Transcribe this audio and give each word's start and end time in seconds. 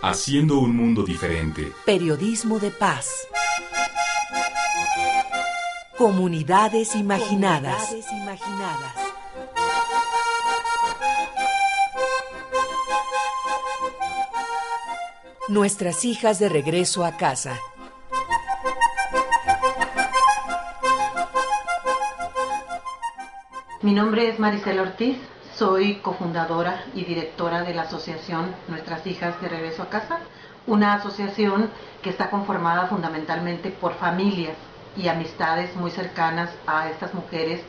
Haciendo 0.00 0.60
un 0.60 0.76
mundo 0.76 1.02
diferente. 1.02 1.72
Periodismo 1.84 2.60
de 2.60 2.70
paz. 2.70 3.26
Comunidades 5.96 6.94
imaginadas. 6.94 7.88
Comunidades 7.88 8.12
imaginadas. 8.12 8.94
Nuestras 15.48 16.04
hijas 16.04 16.38
de 16.38 16.48
regreso 16.48 17.04
a 17.04 17.16
casa. 17.16 17.58
Mi 23.82 23.92
nombre 23.94 24.28
es 24.28 24.38
Maricela 24.38 24.82
Ortiz, 24.82 25.16
soy 25.58 25.96
cofundadora 25.96 26.84
y 26.94 27.04
directora 27.04 27.64
de 27.64 27.74
la 27.74 27.82
asociación 27.82 28.54
Nuestras 28.68 29.04
Hijas 29.08 29.40
de 29.40 29.48
Regreso 29.48 29.82
a 29.82 29.88
Casa, 29.88 30.20
una 30.68 30.94
asociación 30.94 31.68
que 32.00 32.10
está 32.10 32.30
conformada 32.30 32.86
fundamentalmente 32.86 33.70
por 33.70 33.94
familias 33.94 34.56
y 34.96 35.08
amistades 35.08 35.74
muy 35.74 35.90
cercanas 35.90 36.50
a 36.64 36.88
estas 36.90 37.12
mujeres 37.12 37.60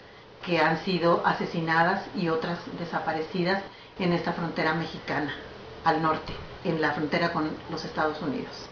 que 0.45 0.59
han 0.59 0.77
sido 0.85 1.23
asesinadas 1.25 2.05
y 2.15 2.29
otras 2.29 2.59
desaparecidas 2.77 3.63
en 3.97 4.13
esta 4.13 4.33
frontera 4.33 4.75
mexicana, 4.75 5.33
al 5.83 6.03
norte 6.03 6.33
en 6.63 6.81
la 6.81 6.91
frontera 6.91 7.33
con 7.33 7.49
los 7.71 7.83
Estados 7.85 8.21
Unidos. 8.21 8.69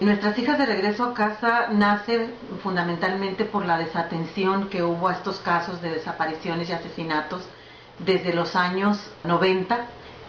Nuestras 0.00 0.36
hijas 0.38 0.58
de 0.58 0.66
regreso 0.66 1.04
a 1.04 1.14
casa 1.14 1.68
nace 1.70 2.30
fundamentalmente 2.64 3.44
por 3.44 3.64
la 3.64 3.78
desatención 3.78 4.68
que 4.68 4.82
hubo 4.82 5.06
a 5.06 5.12
estos 5.12 5.38
casos 5.38 5.80
de 5.80 5.90
desapariciones 5.90 6.68
y 6.68 6.72
asesinatos 6.72 7.48
desde 7.98 8.32
los 8.32 8.56
años 8.56 8.98
90. 9.24 9.86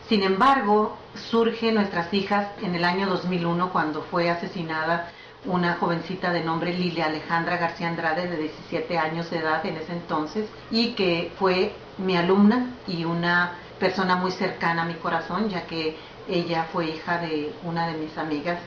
Sin 0.08 0.24
embargo, 0.24 0.98
surge 1.30 1.72
nuestras 1.72 2.14
hijas 2.14 2.48
en 2.62 2.76
el 2.76 2.84
año 2.84 3.08
2001 3.08 3.72
cuando 3.72 4.02
fue 4.04 4.30
asesinada 4.30 5.12
una 5.46 5.76
jovencita 5.76 6.32
de 6.32 6.44
nombre 6.44 6.74
Lilia 6.74 7.06
Alejandra 7.06 7.58
García 7.58 7.90
Andrade 7.90 8.28
de 8.28 8.38
17 8.38 8.98
años 8.98 9.30
de 9.30 9.40
edad 9.40 9.66
en 9.66 9.78
ese 9.78 9.94
entonces 9.94 10.50
y 10.72 10.94
que 10.94 11.32
fue 11.38 11.74
mi 11.98 12.18
alumna 12.18 12.72
y 12.88 13.06
una 13.06 13.54
persona 13.80 14.16
muy 14.16 14.32
cercana 14.32 14.84
a 14.84 14.86
mi 14.86 14.96
corazón 14.96 15.50
ya 15.50 15.66
que 15.66 15.96
ella 16.28 16.68
fue 16.72 16.90
hija 16.90 17.20
de 17.20 17.54
una 17.64 17.88
de 17.88 17.98
mis 17.98 18.18
amigas, 18.18 18.60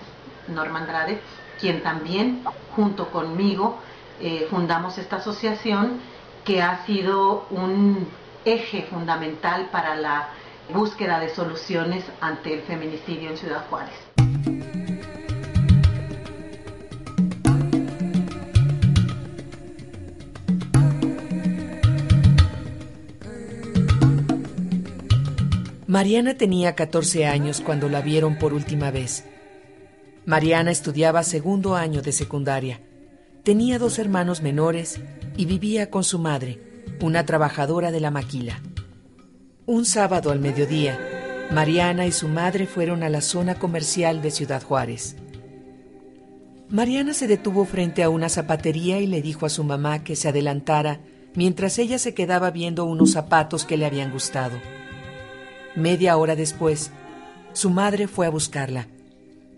Norma 0.48 0.80
Andrade, 0.80 1.20
quien 1.60 1.82
también, 1.82 2.42
junto 2.74 3.10
conmigo, 3.10 3.78
eh, 4.20 4.46
fundamos 4.50 4.96
esta 4.96 5.16
asociación 5.16 6.00
que 6.44 6.62
ha 6.62 6.84
sido 6.86 7.46
un 7.50 8.08
eje 8.44 8.82
fundamental 8.90 9.68
para 9.70 9.94
la 9.96 10.28
búsqueda 10.72 11.18
de 11.20 11.34
soluciones 11.34 12.04
ante 12.20 12.54
el 12.54 12.62
feminicidio 12.62 13.30
en 13.30 13.36
Ciudad 13.36 13.66
Juárez. 13.68 13.94
Mariana 25.86 26.34
tenía 26.34 26.76
14 26.76 27.26
años 27.26 27.60
cuando 27.60 27.88
la 27.88 28.00
vieron 28.00 28.38
por 28.38 28.54
última 28.54 28.92
vez. 28.92 29.24
Mariana 30.24 30.70
estudiaba 30.70 31.24
segundo 31.24 31.74
año 31.74 32.00
de 32.00 32.12
secundaria. 32.12 32.80
Tenía 33.42 33.80
dos 33.80 33.98
hermanos 33.98 34.40
menores 34.40 35.00
y 35.36 35.46
vivía 35.46 35.90
con 35.90 36.04
su 36.04 36.20
madre, 36.20 36.69
una 37.00 37.26
trabajadora 37.26 37.90
de 37.90 38.00
la 38.00 38.10
maquila. 38.10 38.60
Un 39.66 39.84
sábado 39.84 40.30
al 40.30 40.40
mediodía, 40.40 40.98
Mariana 41.50 42.06
y 42.06 42.12
su 42.12 42.28
madre 42.28 42.66
fueron 42.66 43.02
a 43.02 43.08
la 43.08 43.20
zona 43.20 43.56
comercial 43.56 44.22
de 44.22 44.30
Ciudad 44.30 44.62
Juárez. 44.62 45.16
Mariana 46.68 47.14
se 47.14 47.26
detuvo 47.26 47.64
frente 47.64 48.02
a 48.02 48.10
una 48.10 48.28
zapatería 48.28 49.00
y 49.00 49.06
le 49.06 49.22
dijo 49.22 49.46
a 49.46 49.50
su 49.50 49.64
mamá 49.64 50.04
que 50.04 50.14
se 50.14 50.28
adelantara 50.28 51.00
mientras 51.34 51.78
ella 51.78 51.98
se 51.98 52.14
quedaba 52.14 52.50
viendo 52.50 52.84
unos 52.84 53.12
zapatos 53.12 53.64
que 53.64 53.76
le 53.76 53.86
habían 53.86 54.12
gustado. 54.12 54.58
Media 55.74 56.16
hora 56.16 56.36
después, 56.36 56.90
su 57.52 57.70
madre 57.70 58.08
fue 58.08 58.26
a 58.26 58.30
buscarla. 58.30 58.86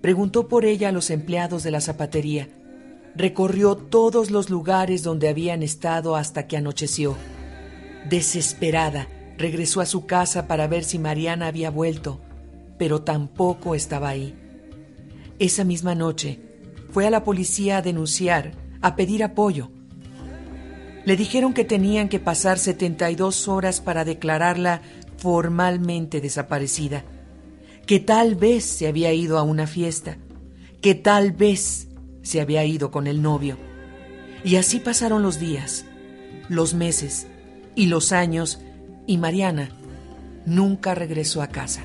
Preguntó 0.00 0.48
por 0.48 0.64
ella 0.64 0.88
a 0.88 0.92
los 0.92 1.10
empleados 1.10 1.62
de 1.62 1.70
la 1.70 1.80
zapatería. 1.80 2.48
Recorrió 3.14 3.76
todos 3.76 4.30
los 4.30 4.48
lugares 4.48 5.02
donde 5.02 5.28
habían 5.28 5.62
estado 5.62 6.16
hasta 6.16 6.46
que 6.46 6.56
anocheció. 6.56 7.16
Desesperada, 8.08 9.08
regresó 9.36 9.80
a 9.80 9.86
su 9.86 10.06
casa 10.06 10.46
para 10.46 10.66
ver 10.66 10.82
si 10.84 10.98
Mariana 10.98 11.46
había 11.46 11.70
vuelto, 11.70 12.20
pero 12.78 13.02
tampoco 13.02 13.74
estaba 13.74 14.08
ahí. 14.08 14.34
Esa 15.38 15.64
misma 15.64 15.94
noche, 15.94 16.40
fue 16.90 17.06
a 17.06 17.10
la 17.10 17.24
policía 17.24 17.78
a 17.78 17.82
denunciar, 17.82 18.52
a 18.80 18.96
pedir 18.96 19.24
apoyo. 19.24 19.70
Le 21.04 21.16
dijeron 21.16 21.52
que 21.52 21.64
tenían 21.64 22.08
que 22.08 22.20
pasar 22.20 22.58
72 22.58 23.48
horas 23.48 23.80
para 23.80 24.04
declararla 24.04 24.82
formalmente 25.16 26.20
desaparecida, 26.20 27.04
que 27.86 27.98
tal 27.98 28.36
vez 28.36 28.64
se 28.64 28.86
había 28.86 29.12
ido 29.12 29.38
a 29.38 29.42
una 29.42 29.66
fiesta, 29.66 30.18
que 30.80 30.94
tal 30.94 31.32
vez 31.32 31.88
se 32.22 32.40
había 32.40 32.64
ido 32.64 32.90
con 32.90 33.06
el 33.06 33.22
novio. 33.22 33.56
Y 34.44 34.56
así 34.56 34.80
pasaron 34.80 35.22
los 35.22 35.38
días, 35.38 35.84
los 36.48 36.74
meses 36.74 37.26
y 37.74 37.86
los 37.86 38.12
años, 38.12 38.60
y 39.06 39.18
Mariana 39.18 39.70
nunca 40.46 40.94
regresó 40.94 41.42
a 41.42 41.48
casa. 41.48 41.82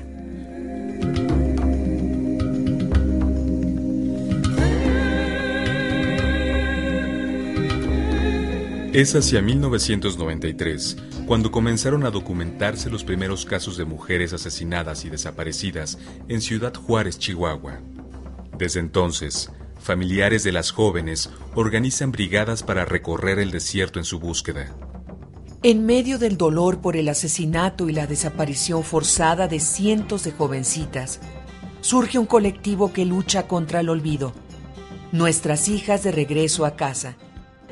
Es 8.92 9.14
hacia 9.14 9.42
1993 9.42 10.96
cuando 11.26 11.52
comenzaron 11.52 12.04
a 12.04 12.10
documentarse 12.10 12.88
los 12.88 13.04
primeros 13.04 13.44
casos 13.44 13.76
de 13.76 13.84
mujeres 13.84 14.32
asesinadas 14.32 15.04
y 15.04 15.10
desaparecidas 15.10 15.98
en 16.26 16.40
Ciudad 16.40 16.74
Juárez, 16.74 17.18
Chihuahua. 17.18 17.80
Desde 18.56 18.80
entonces, 18.80 19.52
familiares 19.88 20.44
de 20.44 20.52
las 20.52 20.70
jóvenes 20.70 21.30
organizan 21.54 22.12
brigadas 22.12 22.62
para 22.62 22.84
recorrer 22.84 23.38
el 23.38 23.50
desierto 23.50 23.98
en 23.98 24.04
su 24.04 24.20
búsqueda. 24.20 24.76
En 25.62 25.86
medio 25.86 26.18
del 26.18 26.36
dolor 26.36 26.82
por 26.82 26.94
el 26.94 27.08
asesinato 27.08 27.88
y 27.88 27.94
la 27.94 28.06
desaparición 28.06 28.84
forzada 28.84 29.48
de 29.48 29.60
cientos 29.60 30.24
de 30.24 30.32
jovencitas, 30.32 31.20
surge 31.80 32.18
un 32.18 32.26
colectivo 32.26 32.92
que 32.92 33.06
lucha 33.06 33.48
contra 33.48 33.80
el 33.80 33.88
olvido. 33.88 34.34
Nuestras 35.10 35.68
hijas 35.68 36.02
de 36.02 36.12
regreso 36.12 36.66
a 36.66 36.76
casa 36.76 37.16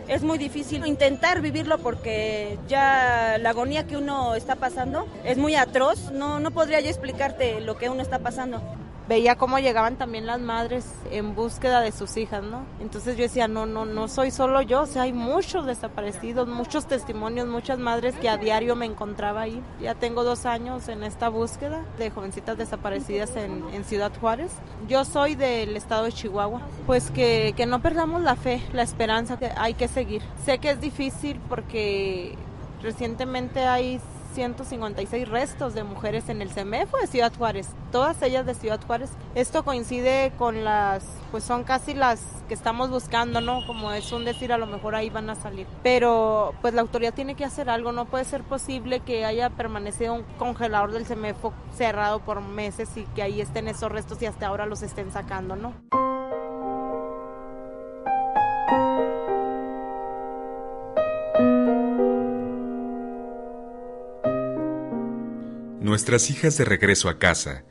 es 0.09 0.23
muy 0.23 0.39
difícil 0.39 0.87
intentar 0.87 1.43
vivirlo 1.43 1.77
porque 1.77 2.59
ya 2.67 3.37
la 3.39 3.51
agonía 3.51 3.87
que 3.87 3.99
uno 3.99 4.37
está 4.37 4.57
pasando 4.57 5.07
es 5.23 5.37
muy 5.37 5.55
atroz. 5.55 6.13
No, 6.13 6.41
no 6.41 6.51
podría 6.51 6.81
yo 6.81 6.89
explicarte 6.89 7.61
lo 7.61 7.77
que 7.77 7.91
uno 7.91 8.01
está 8.01 8.21
pasando 8.21 8.63
veía 9.09 9.37
cómo 9.37 9.59
llegaban 9.59 9.97
también 9.97 10.27
las 10.27 10.41
madres 10.41 10.87
en 11.11 11.35
búsqueda 11.35 11.81
de 11.81 11.93
sus 11.93 12.17
hijas, 12.17 12.43
¿no? 12.43 12.65
Entonces 12.81 13.17
yo 13.17 13.23
decía, 13.23 13.49
no, 13.49 13.67
no, 13.67 13.85
no 13.85 14.09
soy 14.09 14.31
solo 14.31 14.63
yo, 14.63 14.83
o 14.83 14.87
sea, 14.87 15.03
hay 15.03 15.13
muchos 15.13 15.67
desaparecidos, 15.67 16.49
muchos 16.49 16.87
testimonios, 16.87 17.47
muchas 17.47 17.79
madres 17.79 18.15
que 18.17 18.29
a 18.29 18.37
diario 18.37 18.75
me 18.77 18.87
encontraba 18.87 19.43
ahí. 19.43 19.63
Ya 19.81 19.95
tengo 19.95 20.25
dos 20.25 20.47
años 20.47 20.89
en 20.89 21.03
esta 21.03 21.29
búsqueda 21.29 21.85
de 21.99 22.11
jovencitas 22.11 22.59
desaparecidas 22.59 23.37
en, 23.37 23.57
Ciudad 23.87 24.11
Juárez. 24.21 24.51
Yo 24.89 25.05
soy 25.05 25.37
del 25.37 25.77
estado 25.77 26.05
de 26.05 26.13
Chihuahua, 26.13 26.61
pues 26.87 27.11
que, 27.11 27.53
que 27.57 27.67
no 27.67 27.83
perdamos 27.83 28.23
la 28.23 28.35
fe, 28.35 28.61
la 28.73 28.83
esperanza, 28.83 29.39
que 29.39 29.53
hay 29.57 29.75
que 29.75 29.87
seguir. 29.87 30.23
Sé 30.45 30.59
que 30.59 30.71
es 30.71 30.81
difícil 30.81 31.41
porque 31.49 32.37
recientemente 32.83 33.61
hay 33.67 34.01
256 34.37 35.29
restos 35.29 35.75
de 35.75 35.83
mujeres 35.83 36.29
en 36.29 36.43
el 36.43 36.51
CEMEFO 36.51 36.99
de 36.99 37.07
Ciudad 37.07 37.33
Juárez, 37.37 37.69
todas 37.91 38.21
ellas 38.23 38.45
de 38.45 38.55
Ciudad 38.55 38.81
Juárez. 38.87 39.11
Esto 39.35 39.65
coincide 39.65 40.33
con 40.37 40.63
las, 40.63 41.05
pues 41.31 41.43
son 41.45 41.65
casi 41.65 41.95
las 41.95 42.23
que 42.47 42.55
estamos 42.55 42.91
buscando, 42.91 43.41
¿no? 43.41 43.67
Como 43.67 43.93
es 43.93 44.13
un 44.13 44.25
decir, 44.25 44.53
a 44.53 44.59
lo 44.59 44.67
mejor 44.67 44.95
ahí 44.95 45.09
van 45.09 45.31
a 45.31 45.35
salir. 45.35 45.67
Pero 45.83 46.55
pues 46.61 46.75
la 46.75 46.83
autoridad 46.83 47.15
tiene 47.15 47.35
que 47.35 47.45
hacer 47.45 47.71
algo, 47.71 47.93
no 47.93 48.05
puede 48.05 48.25
ser 48.25 48.43
posible 48.43 49.01
que 49.01 49.25
haya 49.25 49.49
permanecido 49.51 50.13
un 50.15 50.25
congelador 50.39 50.93
del 50.93 51.07
CEMEFO 51.07 51.55
cerrado 51.75 52.21
por 52.21 52.41
meses 52.43 52.95
y 52.97 53.05
que 53.15 53.23
ahí 53.23 53.41
estén 53.41 53.69
esos 53.69 53.91
restos 53.91 54.21
y 54.21 54.27
hasta 54.27 54.47
ahora 54.47 54.67
los 54.67 54.83
estén 54.83 55.11
sacando, 55.11 55.57
¿no? 55.57 55.73
Nuestras 65.97 66.31
hijas 66.31 66.59
de 66.59 66.67
regreso 66.67 67.09
a 67.09 67.19
casa 67.19 67.65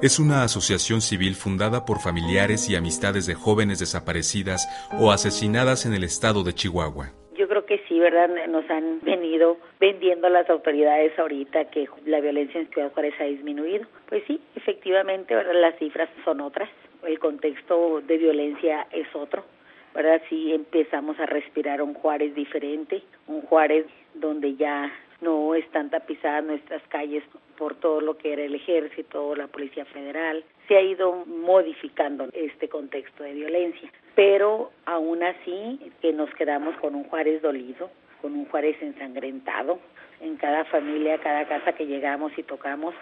es 0.00 0.20
una 0.20 0.44
asociación 0.44 1.00
civil 1.00 1.34
fundada 1.34 1.84
por 1.84 1.98
familiares 1.98 2.70
y 2.70 2.76
amistades 2.76 3.26
de 3.26 3.34
jóvenes 3.34 3.80
desaparecidas 3.80 4.68
o 5.00 5.10
asesinadas 5.10 5.84
en 5.84 5.92
el 5.92 6.04
estado 6.04 6.44
de 6.44 6.52
Chihuahua. 6.52 7.10
Yo 7.36 7.48
creo 7.48 7.66
que 7.66 7.82
sí, 7.88 7.98
¿verdad? 7.98 8.30
Nos 8.46 8.70
han 8.70 9.00
venido 9.00 9.56
vendiendo 9.80 10.28
las 10.28 10.48
autoridades 10.48 11.18
ahorita 11.18 11.70
que 11.70 11.88
la 12.06 12.20
violencia 12.20 12.60
en 12.60 12.68
Ciudad 12.68 12.92
Juárez 12.92 13.14
ha 13.18 13.24
disminuido. 13.24 13.84
Pues 14.08 14.22
sí, 14.28 14.40
efectivamente, 14.54 15.34
¿verdad? 15.34 15.60
Las 15.60 15.76
cifras 15.80 16.08
son 16.24 16.40
otras. 16.40 16.70
El 17.04 17.18
contexto 17.18 18.00
de 18.06 18.16
violencia 18.16 18.86
es 18.92 19.08
otro. 19.12 19.44
¿verdad? 19.92 20.22
Sí 20.28 20.52
empezamos 20.52 21.18
a 21.18 21.26
respirar 21.26 21.82
un 21.82 21.94
Juárez 21.94 22.32
diferente, 22.36 23.02
un 23.26 23.42
Juárez 23.42 23.86
donde 24.14 24.54
ya 24.54 24.92
no 25.20 25.54
están 25.54 25.90
tapizadas 25.90 26.44
nuestras 26.44 26.82
calles 26.88 27.22
por 27.56 27.74
todo 27.76 28.00
lo 28.00 28.16
que 28.16 28.32
era 28.32 28.42
el 28.42 28.54
ejército 28.54 29.34
la 29.34 29.46
Policía 29.46 29.84
Federal. 29.86 30.44
Se 30.68 30.76
ha 30.76 30.82
ido 30.82 31.24
modificando 31.26 32.28
este 32.32 32.68
contexto 32.68 33.22
de 33.22 33.32
violencia, 33.32 33.90
pero 34.14 34.70
aún 34.84 35.22
así 35.22 35.92
que 36.00 36.12
nos 36.12 36.32
quedamos 36.34 36.76
con 36.76 36.94
un 36.94 37.04
Juárez 37.04 37.42
dolido, 37.42 37.90
con 38.20 38.34
un 38.34 38.46
Juárez 38.46 38.76
ensangrentado. 38.80 39.78
En 40.20 40.36
cada 40.36 40.64
familia, 40.66 41.18
cada 41.18 41.46
casa 41.48 41.72
que 41.72 41.86
llegamos 41.86 42.32
y 42.38 42.44
tocamos, 42.44 42.94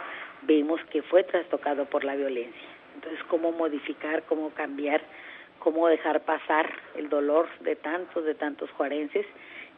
vemos 0.42 0.80
que 0.90 1.02
fue 1.02 1.22
trastocado 1.22 1.84
por 1.84 2.04
la 2.04 2.16
violencia. 2.16 2.68
Entonces, 2.94 3.22
¿cómo 3.24 3.52
modificar, 3.52 4.22
cómo 4.24 4.50
cambiar, 4.50 5.02
cómo 5.58 5.86
dejar 5.88 6.22
pasar 6.22 6.70
el 6.96 7.08
dolor 7.08 7.48
de 7.60 7.76
tantos, 7.76 8.24
de 8.24 8.34
tantos 8.34 8.70
juarenses 8.72 9.26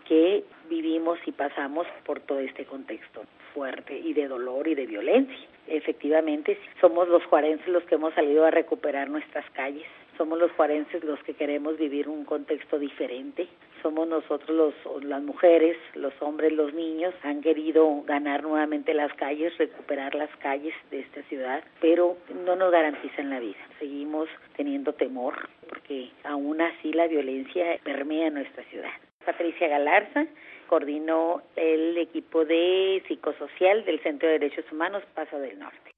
que 0.08 0.44
vivimos 0.72 1.18
y 1.26 1.32
pasamos 1.32 1.86
por 2.06 2.20
todo 2.20 2.38
este 2.38 2.64
contexto 2.64 3.24
fuerte 3.52 3.98
y 3.98 4.14
de 4.14 4.26
dolor 4.26 4.66
y 4.66 4.74
de 4.74 4.86
violencia. 4.86 5.46
Efectivamente, 5.66 6.58
somos 6.80 7.08
los 7.08 7.22
juarenses 7.26 7.68
los 7.68 7.84
que 7.84 7.96
hemos 7.96 8.14
salido 8.14 8.46
a 8.46 8.50
recuperar 8.50 9.10
nuestras 9.10 9.44
calles, 9.50 9.84
somos 10.16 10.38
los 10.38 10.50
juarenses 10.52 11.04
los 11.04 11.22
que 11.24 11.34
queremos 11.34 11.76
vivir 11.76 12.08
un 12.08 12.24
contexto 12.24 12.78
diferente, 12.78 13.48
somos 13.82 14.08
nosotros 14.08 14.50
los, 14.56 15.04
las 15.04 15.22
mujeres, 15.22 15.76
los 15.94 16.14
hombres, 16.22 16.52
los 16.52 16.72
niños, 16.72 17.12
han 17.22 17.42
querido 17.42 18.02
ganar 18.06 18.42
nuevamente 18.42 18.94
las 18.94 19.12
calles, 19.14 19.56
recuperar 19.58 20.14
las 20.14 20.34
calles 20.36 20.74
de 20.90 21.00
esta 21.00 21.22
ciudad, 21.24 21.62
pero 21.82 22.16
no 22.46 22.56
nos 22.56 22.72
garantizan 22.72 23.28
la 23.28 23.40
vida. 23.40 23.58
Seguimos 23.78 24.26
teniendo 24.56 24.94
temor 24.94 25.34
porque 25.68 26.10
aún 26.24 26.62
así 26.62 26.94
la 26.94 27.08
violencia 27.08 27.78
permea 27.84 28.30
nuestra 28.30 28.64
ciudad. 28.64 28.92
Patricia 29.24 29.68
Galarza, 29.68 30.26
coordinó 30.72 31.42
el 31.54 31.98
equipo 31.98 32.46
de 32.46 33.02
psicosocial 33.06 33.84
del 33.84 34.02
Centro 34.02 34.26
de 34.26 34.38
Derechos 34.38 34.64
Humanos 34.72 35.02
Paso 35.14 35.38
del 35.38 35.58
Norte. 35.58 35.90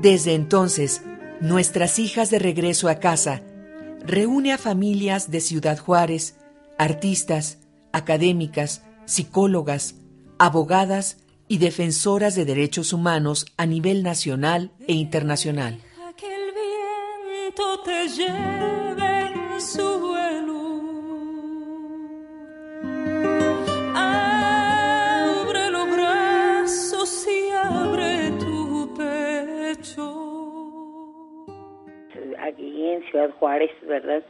Desde 0.00 0.34
entonces, 0.34 1.02
Nuestras 1.40 1.98
hijas 1.98 2.30
de 2.30 2.38
regreso 2.38 2.88
a 2.88 2.94
casa 2.94 3.42
reúne 4.06 4.52
a 4.54 4.58
familias 4.58 5.30
de 5.30 5.40
Ciudad 5.40 5.76
Juárez, 5.76 6.38
artistas, 6.78 7.68
académicas, 7.92 8.82
psicólogas, 9.04 9.96
abogadas 10.38 11.25
y 11.48 11.58
defensoras 11.58 12.34
de 12.34 12.44
derechos 12.44 12.92
humanos 12.92 13.46
a 13.56 13.66
nivel 13.66 14.02
nacional 14.02 14.70
e 14.86 14.94
internacional. 14.94 15.78
Que 16.16 16.26
el 16.26 16.52
viento 16.52 17.80
te 17.84 18.08
lleve 18.08 19.20
en 19.54 19.60
su 19.60 20.00
vuelo. 20.00 20.56
Abre 23.94 25.70
los 25.70 25.90
brazos 25.90 27.28
y 27.28 27.50
abre 27.50 28.30
tu 28.38 28.94
pecho. 28.96 30.06
Aquí 32.40 32.88
en 32.90 33.02
Ciudad 33.10 33.30
Juárez, 33.38 33.70
¿verdad? 33.86 34.24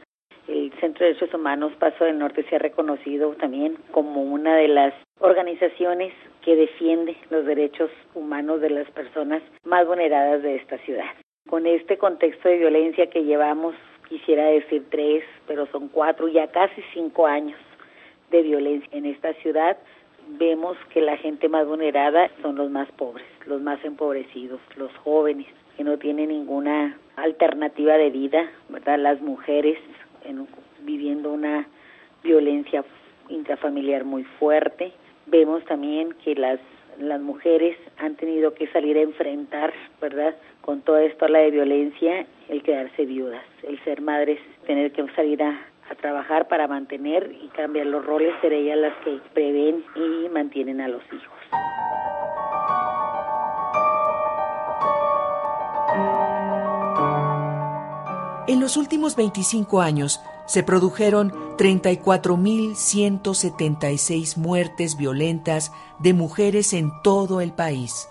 El 0.47 0.71
Centro 0.79 1.05
de 1.05 1.13
Derechos 1.13 1.33
Humanos 1.33 1.73
Paso 1.77 2.05
del 2.05 2.19
Norte 2.19 2.45
se 2.49 2.55
ha 2.55 2.59
reconocido 2.59 3.33
también 3.35 3.77
como 3.91 4.21
una 4.23 4.55
de 4.55 4.69
las 4.69 4.93
organizaciones 5.19 6.13
que 6.47 6.55
defiende 6.55 7.17
los 7.29 7.45
derechos 7.45 7.91
humanos 8.15 8.61
de 8.61 8.69
las 8.69 8.89
personas 8.91 9.43
más 9.65 9.85
vulneradas 9.85 10.41
de 10.43 10.55
esta 10.55 10.77
ciudad. 10.77 11.09
Con 11.49 11.67
este 11.67 11.97
contexto 11.97 12.47
de 12.47 12.59
violencia 12.59 13.09
que 13.09 13.25
llevamos, 13.25 13.75
quisiera 14.07 14.45
decir 14.45 14.85
tres, 14.89 15.25
pero 15.45 15.67
son 15.73 15.89
cuatro, 15.89 16.29
ya 16.29 16.47
casi 16.47 16.81
cinco 16.93 17.27
años 17.27 17.59
de 18.31 18.43
violencia 18.43 18.87
en 18.93 19.07
esta 19.07 19.33
ciudad, 19.41 19.75
vemos 20.39 20.77
que 20.93 21.01
la 21.01 21.17
gente 21.17 21.49
más 21.49 21.67
vulnerada 21.67 22.31
son 22.41 22.55
los 22.55 22.71
más 22.71 22.89
pobres, 22.93 23.27
los 23.45 23.59
más 23.59 23.83
empobrecidos, 23.83 24.61
los 24.77 24.95
jóvenes, 25.03 25.47
que 25.75 25.83
no 25.83 25.97
tienen 25.97 26.29
ninguna 26.29 26.97
alternativa 27.17 27.97
de 27.97 28.09
vida, 28.09 28.49
¿verdad? 28.69 28.99
Las 28.99 29.19
mujeres 29.19 29.77
viviendo 30.85 31.33
una 31.33 31.67
violencia 32.23 32.85
intrafamiliar 33.27 34.05
muy 34.05 34.23
fuerte, 34.39 34.93
vemos 35.27 35.63
también 35.65 36.13
que 36.23 36.35
las 36.35 36.59
las 36.99 37.21
mujeres 37.21 37.77
han 37.97 38.15
tenido 38.15 38.53
que 38.53 38.67
salir 38.67 38.97
a 38.97 39.01
enfrentar, 39.01 39.73
¿verdad? 40.01 40.35
Con 40.61 40.81
todo 40.81 40.97
esto 40.97 41.27
la 41.27 41.39
de 41.39 41.51
violencia, 41.51 42.25
el 42.49 42.63
quedarse 42.63 43.05
viudas, 43.05 43.43
el 43.63 43.81
ser 43.83 44.01
madres, 44.01 44.39
tener 44.65 44.91
que 44.91 45.05
salir 45.15 45.43
a, 45.43 45.61
a 45.89 45.95
trabajar 45.95 46.47
para 46.47 46.67
mantener 46.67 47.35
y 47.41 47.47
cambiar 47.49 47.85
los 47.85 48.05
roles, 48.05 48.33
ser 48.41 48.53
ellas 48.53 48.77
las 48.77 48.95
que 49.03 49.19
prevén 49.33 49.83
y 49.95 50.29
mantienen 50.29 50.81
a 50.81 50.87
los 50.87 51.03
hijos. 51.13 51.37
En 58.47 58.61
los 58.61 58.77
últimos 58.77 59.15
25 59.15 59.81
años 59.81 60.21
se 60.47 60.63
produjeron 60.63 61.31
34.176 61.57 64.37
muertes 64.37 64.97
violentas 64.97 65.71
de 65.99 66.13
mujeres 66.13 66.73
en 66.73 66.89
todo 67.03 67.41
el 67.41 67.53
país. 67.53 68.09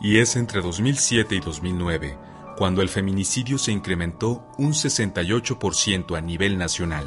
Y 0.00 0.20
es 0.20 0.36
entre 0.36 0.62
2007 0.62 1.34
y 1.34 1.40
2009 1.40 2.16
cuando 2.56 2.82
el 2.82 2.88
feminicidio 2.88 3.58
se 3.58 3.72
incrementó 3.72 4.42
un 4.58 4.72
68% 4.72 6.16
a 6.16 6.20
nivel 6.20 6.56
nacional. 6.56 7.04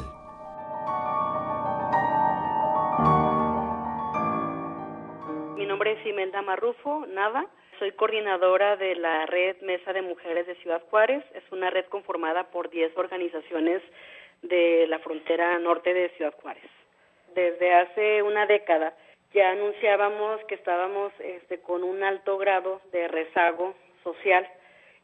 Mi 5.56 5.66
nombre 5.66 5.92
es 5.92 6.06
Imelda 6.06 6.42
Marrufo 6.42 7.06
Nava. 7.06 7.46
Soy 7.78 7.92
coordinadora 7.92 8.76
de 8.76 8.96
la 8.96 9.24
red 9.26 9.56
Mesa 9.62 9.92
de 9.92 10.02
Mujeres 10.02 10.46
de 10.46 10.56
Ciudad 10.56 10.82
Juárez. 10.90 11.24
Es 11.34 11.44
una 11.50 11.70
red 11.70 11.86
conformada 11.86 12.50
por 12.50 12.70
10 12.70 12.96
organizaciones 12.96 13.82
de 14.42 14.86
la 14.88 14.98
frontera 15.00 15.58
norte 15.58 15.92
de 15.92 16.10
Ciudad 16.10 16.34
Juárez. 16.40 16.70
Desde 17.34 17.72
hace 17.74 18.22
una 18.22 18.46
década 18.46 18.94
ya 19.34 19.50
anunciábamos 19.50 20.42
que 20.44 20.54
estábamos 20.54 21.12
este, 21.20 21.58
con 21.60 21.84
un 21.84 22.02
alto 22.02 22.38
grado 22.38 22.80
de 22.92 23.08
rezago 23.08 23.74
social 24.02 24.48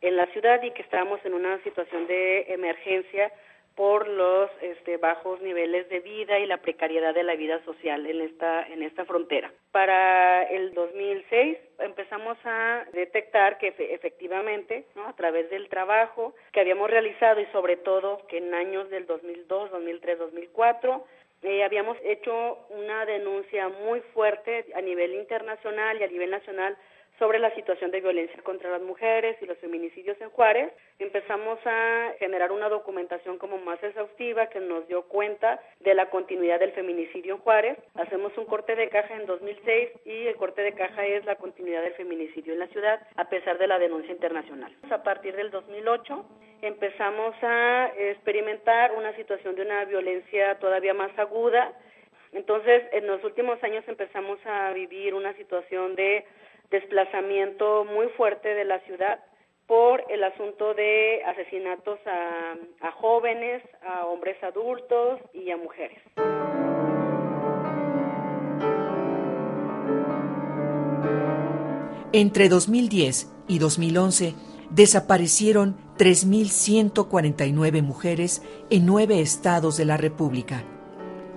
en 0.01 0.17
la 0.17 0.27
ciudad 0.27 0.63
y 0.63 0.71
que 0.71 0.83
estábamos 0.83 1.21
en 1.25 1.35
una 1.35 1.63
situación 1.63 2.07
de 2.07 2.53
emergencia 2.53 3.31
por 3.75 4.07
los 4.07 4.51
este, 4.61 4.99
bajos 4.99 5.41
niveles 5.41 5.89
de 5.89 6.01
vida 6.01 6.39
y 6.39 6.47
la 6.47 6.59
precariedad 6.59 7.13
de 7.13 7.25
la 7.25 7.35
vida 7.35 7.63
social 7.65 8.07
en 8.07 8.21
esta 8.21 8.63
en 8.69 8.83
esta 8.83 9.05
frontera. 9.05 9.53
Para 9.73 10.45
el 10.45 10.75
2006 10.75 11.59
empezamos 11.81 12.39
a 12.45 12.85
detectar 12.93 13.59
que 13.59 13.75
efectivamente, 13.79 14.87
¿no? 14.95 15.09
a 15.09 15.17
través 15.17 15.51
del 15.51 15.69
trabajo 15.69 16.35
que 16.53 16.61
habíamos 16.61 16.89
realizado 16.89 17.41
y 17.41 17.47
sobre 17.47 17.77
todo 17.77 18.25
que 18.29 18.39
en 18.39 18.55
años 18.55 18.89
del 18.91 19.07
2002, 19.07 19.71
2003, 19.71 20.19
2004 20.19 21.05
eh, 21.43 21.65
habíamos 21.65 21.99
hecho 22.05 22.59
una 22.71 23.05
denuncia 23.05 23.69
muy 23.69 24.01
fuerte 24.15 24.67
a 24.75 24.81
nivel 24.81 25.15
internacional 25.15 26.01
y 26.01 26.05
a 26.05 26.09
nivel 26.09 26.31
nacional 26.31 26.77
sobre 27.19 27.39
la 27.39 27.55
situación 27.55 27.91
de 27.91 28.01
violencia 28.01 28.43
contra 28.43 28.71
las 28.71 28.83
mujeres 28.83 29.37
y 29.41 29.47
los 29.47 29.59
feminicidios 29.59 30.21
en 30.21 30.31
Juárez. 30.31 30.73
Empezamos 30.99 31.59
a 31.65 32.13
generar 32.19 32.51
una 32.51 32.69
documentación 32.69 33.39
como 33.39 33.59
más 33.59 33.83
exhaustiva 33.83 34.49
que 34.49 34.61
nos 34.61 34.87
dio 34.89 35.03
cuenta 35.03 35.61
de 35.81 35.95
la 35.95 36.11
continuidad 36.11 36.59
del 36.59 36.73
feminicidio 36.73 37.35
en 37.35 37.41
Juárez. 37.41 37.79
Hacemos 37.95 38.37
un 38.37 38.47
corte 38.47 38.75
de 38.75 38.89
caja 38.89 39.15
en 39.15 39.27
2006 39.27 39.91
y 40.05 40.27
el 40.27 40.37
corte 40.37 40.63
de 40.63 40.73
caja 40.73 41.07
es 41.07 41.25
la 41.25 41.37
continuidad 41.37 41.83
del 41.83 41.95
feminicidio 41.95 42.53
en 42.53 42.59
la 42.59 42.69
ciudad 42.69 43.01
a 43.17 43.29
pesar 43.29 43.59
de 43.59 43.67
la 43.67 43.79
denuncia 43.79 44.13
internacional. 44.13 44.75
A 44.91 45.03
partir 45.03 45.37
del 45.37 45.51
2008 45.51 46.25
empezamos 46.63 47.35
a 47.43 47.93
experimentar 47.97 48.93
una 48.93 49.15
situación 49.17 49.55
de 49.55 49.63
una 49.63 49.85
violencia 49.85 50.59
todavía 50.59 50.95
más 50.95 51.17
aguda. 51.19 51.73
Entonces, 52.33 52.83
en 52.93 53.07
los 53.07 53.23
últimos 53.23 53.63
años 53.63 53.85
empezamos 53.87 54.39
a 54.45 54.73
vivir 54.73 55.15
una 55.15 55.35
situación 55.35 55.95
de 55.95 56.25
desplazamiento 56.71 57.85
muy 57.85 58.09
fuerte 58.17 58.49
de 58.55 58.65
la 58.65 58.81
ciudad 58.81 59.21
por 59.67 60.05
el 60.11 60.23
asunto 60.23 60.75
de 60.75 61.23
asesinatos 61.25 61.99
a, 62.07 62.91
jóvenes, 62.93 63.63
a 63.83 64.07
hombres 64.07 64.37
adultos 64.43 65.21
y 65.33 65.51
a 65.51 65.57
mujeres. 65.57 65.99
Entre 72.13 72.49
2010 72.49 73.33
y 73.49 73.59
2011 73.59 74.35
desaparecieron 74.71 75.77
3.149 75.99 77.83
mujeres 77.83 78.43
en 78.71 78.87
nueve 78.87 79.21
estados 79.21 79.77
de 79.77 79.85
la 79.85 79.97
República. 79.97 80.65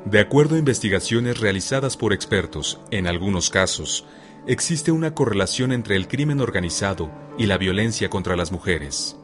De 0.06 0.20
acuerdo 0.20 0.56
a 0.56 0.60
investigaciones 0.60 1.40
realizadas 1.40 1.98
por 1.98 2.14
expertos, 2.14 2.80
en 2.92 3.08
algunos 3.08 3.50
casos, 3.50 4.06
existe 4.48 4.92
una 4.92 5.14
correlación 5.14 5.74
entre 5.74 5.98
el 5.98 6.08
crimen 6.08 6.40
organizado 6.40 7.12
y 7.38 7.46
la 7.46 7.58
violencia 7.58 8.10
contra 8.10 8.38
las 8.38 8.52
mujeres. 8.52 9.18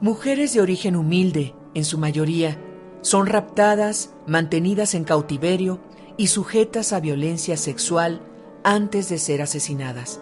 Mujeres 0.00 0.54
de 0.54 0.62
origen 0.62 0.96
humilde, 0.96 1.54
en 1.74 1.84
su 1.84 1.98
mayoría, 1.98 2.58
son 3.02 3.26
raptadas, 3.26 4.14
mantenidas 4.26 4.94
en 4.94 5.04
cautiverio 5.04 5.78
y 6.16 6.28
sujetas 6.28 6.92
a 6.92 7.00
violencia 7.00 7.56
sexual 7.56 8.22
antes 8.64 9.08
de 9.10 9.18
ser 9.18 9.42
asesinadas. 9.42 10.20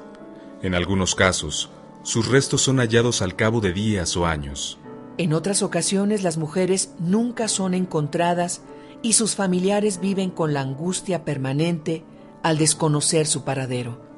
En 0.63 0.75
algunos 0.75 1.15
casos, 1.15 1.71
sus 2.03 2.29
restos 2.29 2.63
son 2.63 2.79
hallados 2.79 3.23
al 3.23 3.37
cabo 3.37 3.61
de 3.61 3.73
días 3.73 4.17
o 4.17 4.27
años. 4.27 4.79
En 5.17 5.33
otras 5.33 5.63
ocasiones 5.63 6.23
las 6.23 6.39
mujeres 6.39 6.93
nunca 6.99 7.47
son 7.47 7.75
encontradas 7.75 8.63
y 9.03 9.13
sus 9.13 9.37
familiares 9.37 10.01
viven 10.01 10.31
con 10.31 10.53
la 10.55 10.61
angustia 10.61 11.25
permanente 11.25 12.05
al 12.43 12.59
desconocer 12.59 13.27
su 13.27 13.45
paradero. 13.45 14.10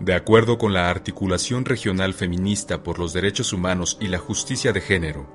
De 0.00 0.14
acuerdo 0.14 0.58
con 0.58 0.72
la 0.72 0.90
Articulación 0.90 1.64
Regional 1.64 2.14
Feminista 2.14 2.82
por 2.82 2.98
los 2.98 3.12
Derechos 3.12 3.52
Humanos 3.52 3.96
y 4.00 4.08
la 4.08 4.18
Justicia 4.18 4.72
de 4.72 4.80
Género, 4.80 5.26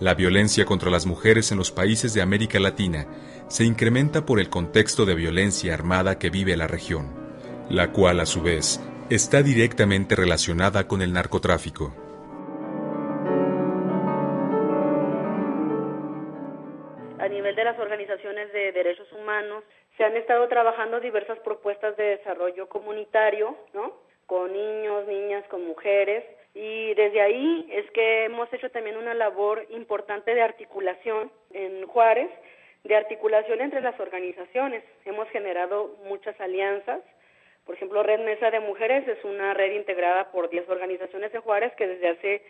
la 0.00 0.14
violencia 0.14 0.66
contra 0.66 0.90
las 0.90 1.06
mujeres 1.06 1.50
en 1.50 1.58
los 1.58 1.70
países 1.70 2.12
de 2.12 2.20
América 2.20 2.60
Latina 2.60 3.06
se 3.48 3.64
incrementa 3.64 4.26
por 4.26 4.38
el 4.38 4.50
contexto 4.50 5.06
de 5.06 5.14
violencia 5.14 5.72
armada 5.72 6.18
que 6.18 6.28
vive 6.28 6.56
la 6.56 6.66
región, 6.66 7.14
la 7.70 7.92
cual 7.92 8.20
a 8.20 8.26
su 8.26 8.42
vez 8.42 8.80
está 9.08 9.42
directamente 9.42 10.14
relacionada 10.14 10.86
con 10.86 11.00
el 11.00 11.14
narcotráfico. 11.14 12.05
Las 17.66 17.78
organizaciones 17.80 18.52
de 18.52 18.70
derechos 18.70 19.10
humanos, 19.12 19.64
se 19.96 20.04
han 20.04 20.16
estado 20.16 20.46
trabajando 20.46 21.00
diversas 21.00 21.38
propuestas 21.40 21.96
de 21.96 22.16
desarrollo 22.18 22.68
comunitario, 22.68 23.56
¿no? 23.74 23.92
Con 24.26 24.52
niños, 24.52 25.04
niñas, 25.08 25.44
con 25.48 25.66
mujeres. 25.66 26.22
Y 26.54 26.94
desde 26.94 27.20
ahí 27.20 27.68
es 27.72 27.90
que 27.90 28.26
hemos 28.26 28.52
hecho 28.52 28.70
también 28.70 28.96
una 28.96 29.14
labor 29.14 29.66
importante 29.70 30.32
de 30.32 30.42
articulación 30.42 31.32
en 31.52 31.84
Juárez, 31.88 32.30
de 32.84 32.94
articulación 32.94 33.60
entre 33.60 33.80
las 33.80 33.98
organizaciones. 33.98 34.84
Hemos 35.04 35.28
generado 35.30 35.96
muchas 36.04 36.40
alianzas. 36.40 37.00
Por 37.64 37.74
ejemplo, 37.74 38.04
Red 38.04 38.20
Mesa 38.20 38.52
de 38.52 38.60
Mujeres 38.60 39.08
es 39.08 39.24
una 39.24 39.54
red 39.54 39.72
integrada 39.72 40.30
por 40.30 40.50
10 40.50 40.68
organizaciones 40.68 41.32
de 41.32 41.40
Juárez 41.40 41.72
que 41.74 41.88
desde 41.88 42.08
hace 42.10 42.42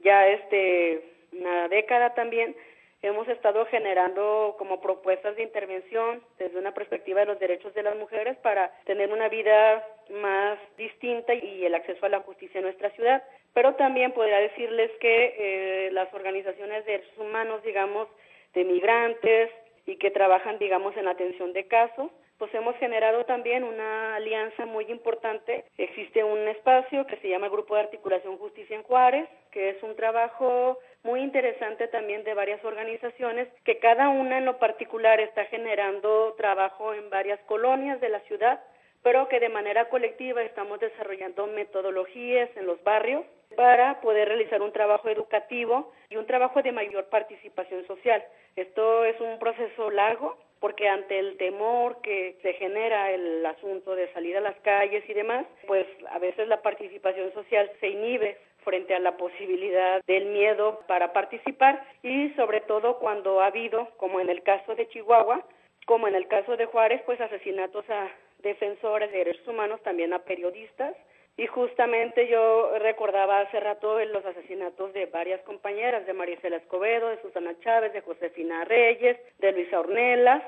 ya 0.00 0.26
este 0.26 1.02
una 1.32 1.68
década 1.68 2.14
también 2.14 2.56
hemos 3.02 3.28
estado 3.28 3.66
generando 3.66 4.54
como 4.58 4.80
propuestas 4.80 5.36
de 5.36 5.42
intervención 5.42 6.22
desde 6.38 6.58
una 6.58 6.72
perspectiva 6.72 7.20
de 7.20 7.26
los 7.26 7.38
derechos 7.38 7.74
de 7.74 7.82
las 7.82 7.96
mujeres 7.96 8.36
para 8.38 8.70
tener 8.84 9.12
una 9.12 9.28
vida 9.28 9.84
más 10.10 10.58
distinta 10.76 11.34
y 11.34 11.64
el 11.64 11.74
acceso 11.74 12.06
a 12.06 12.10
la 12.10 12.20
justicia 12.20 12.58
en 12.58 12.64
nuestra 12.64 12.90
ciudad. 12.90 13.22
Pero 13.54 13.74
también 13.74 14.12
podría 14.12 14.38
decirles 14.38 14.90
que 15.00 15.34
eh, 15.38 15.90
las 15.92 16.12
organizaciones 16.12 16.84
de 16.84 16.92
derechos 16.92 17.18
humanos, 17.18 17.62
digamos, 17.62 18.08
de 18.54 18.64
migrantes 18.64 19.50
y 19.86 19.96
que 19.96 20.10
trabajan, 20.10 20.58
digamos, 20.58 20.96
en 20.96 21.08
atención 21.08 21.52
de 21.52 21.66
casos, 21.66 22.10
pues 22.38 22.52
hemos 22.54 22.76
generado 22.76 23.24
también 23.24 23.64
una 23.64 24.16
alianza 24.16 24.66
muy 24.66 24.84
importante. 24.90 25.64
Existe 25.78 26.22
un 26.22 26.46
espacio 26.48 27.06
que 27.06 27.16
se 27.16 27.28
llama 27.28 27.48
Grupo 27.48 27.74
de 27.74 27.82
Articulación 27.82 28.36
Justicia 28.36 28.76
en 28.76 28.82
Juárez, 28.82 29.28
que 29.50 29.70
es 29.70 29.82
un 29.82 29.96
trabajo 29.96 30.78
muy 31.06 31.20
interesante 31.20 31.86
también 31.86 32.24
de 32.24 32.34
varias 32.34 32.62
organizaciones, 32.64 33.46
que 33.64 33.78
cada 33.78 34.08
una 34.08 34.38
en 34.38 34.44
lo 34.44 34.58
particular 34.58 35.20
está 35.20 35.44
generando 35.44 36.34
trabajo 36.36 36.92
en 36.92 37.08
varias 37.10 37.38
colonias 37.46 38.00
de 38.00 38.08
la 38.08 38.18
ciudad, 38.22 38.60
pero 39.04 39.28
que 39.28 39.38
de 39.38 39.48
manera 39.48 39.88
colectiva 39.88 40.42
estamos 40.42 40.80
desarrollando 40.80 41.46
metodologías 41.46 42.50
en 42.56 42.66
los 42.66 42.82
barrios 42.82 43.24
para 43.54 44.00
poder 44.00 44.26
realizar 44.26 44.60
un 44.60 44.72
trabajo 44.72 45.08
educativo 45.08 45.92
y 46.10 46.16
un 46.16 46.26
trabajo 46.26 46.60
de 46.60 46.72
mayor 46.72 47.04
participación 47.04 47.86
social. 47.86 48.24
Esto 48.56 49.04
es 49.04 49.18
un 49.20 49.38
proceso 49.38 49.92
largo 49.92 50.36
porque 50.58 50.88
ante 50.88 51.20
el 51.20 51.36
temor 51.36 52.00
que 52.00 52.36
se 52.42 52.54
genera 52.54 53.12
el 53.12 53.46
asunto 53.46 53.94
de 53.94 54.12
salir 54.12 54.36
a 54.36 54.40
las 54.40 54.56
calles 54.62 55.08
y 55.08 55.14
demás, 55.14 55.46
pues 55.68 55.86
a 56.10 56.18
veces 56.18 56.48
la 56.48 56.62
participación 56.62 57.32
social 57.32 57.70
se 57.78 57.88
inhibe 57.88 58.38
frente 58.66 58.96
a 58.96 58.98
la 58.98 59.16
posibilidad 59.16 60.02
del 60.08 60.26
miedo 60.26 60.80
para 60.88 61.12
participar 61.12 61.86
y 62.02 62.30
sobre 62.30 62.60
todo 62.62 62.98
cuando 62.98 63.40
ha 63.40 63.46
habido, 63.46 63.88
como 63.96 64.18
en 64.18 64.28
el 64.28 64.42
caso 64.42 64.74
de 64.74 64.88
Chihuahua, 64.88 65.46
como 65.86 66.08
en 66.08 66.16
el 66.16 66.26
caso 66.26 66.56
de 66.56 66.66
Juárez, 66.66 67.00
pues 67.06 67.20
asesinatos 67.20 67.88
a 67.88 68.08
defensores 68.42 69.12
de 69.12 69.18
derechos 69.18 69.46
humanos, 69.46 69.80
también 69.84 70.12
a 70.12 70.18
periodistas, 70.18 70.96
y 71.36 71.46
justamente 71.46 72.26
yo 72.28 72.76
recordaba 72.78 73.40
hace 73.40 73.60
rato 73.60 74.02
los 74.04 74.24
asesinatos 74.24 74.92
de 74.94 75.06
varias 75.06 75.40
compañeras, 75.42 76.04
de 76.04 76.12
Marisela 76.12 76.56
Escobedo, 76.56 77.08
de 77.08 77.22
Susana 77.22 77.54
Chávez, 77.60 77.92
de 77.92 78.00
Josefina 78.00 78.64
Reyes, 78.64 79.16
de 79.38 79.52
Luisa 79.52 79.78
Ornelas. 79.78 80.42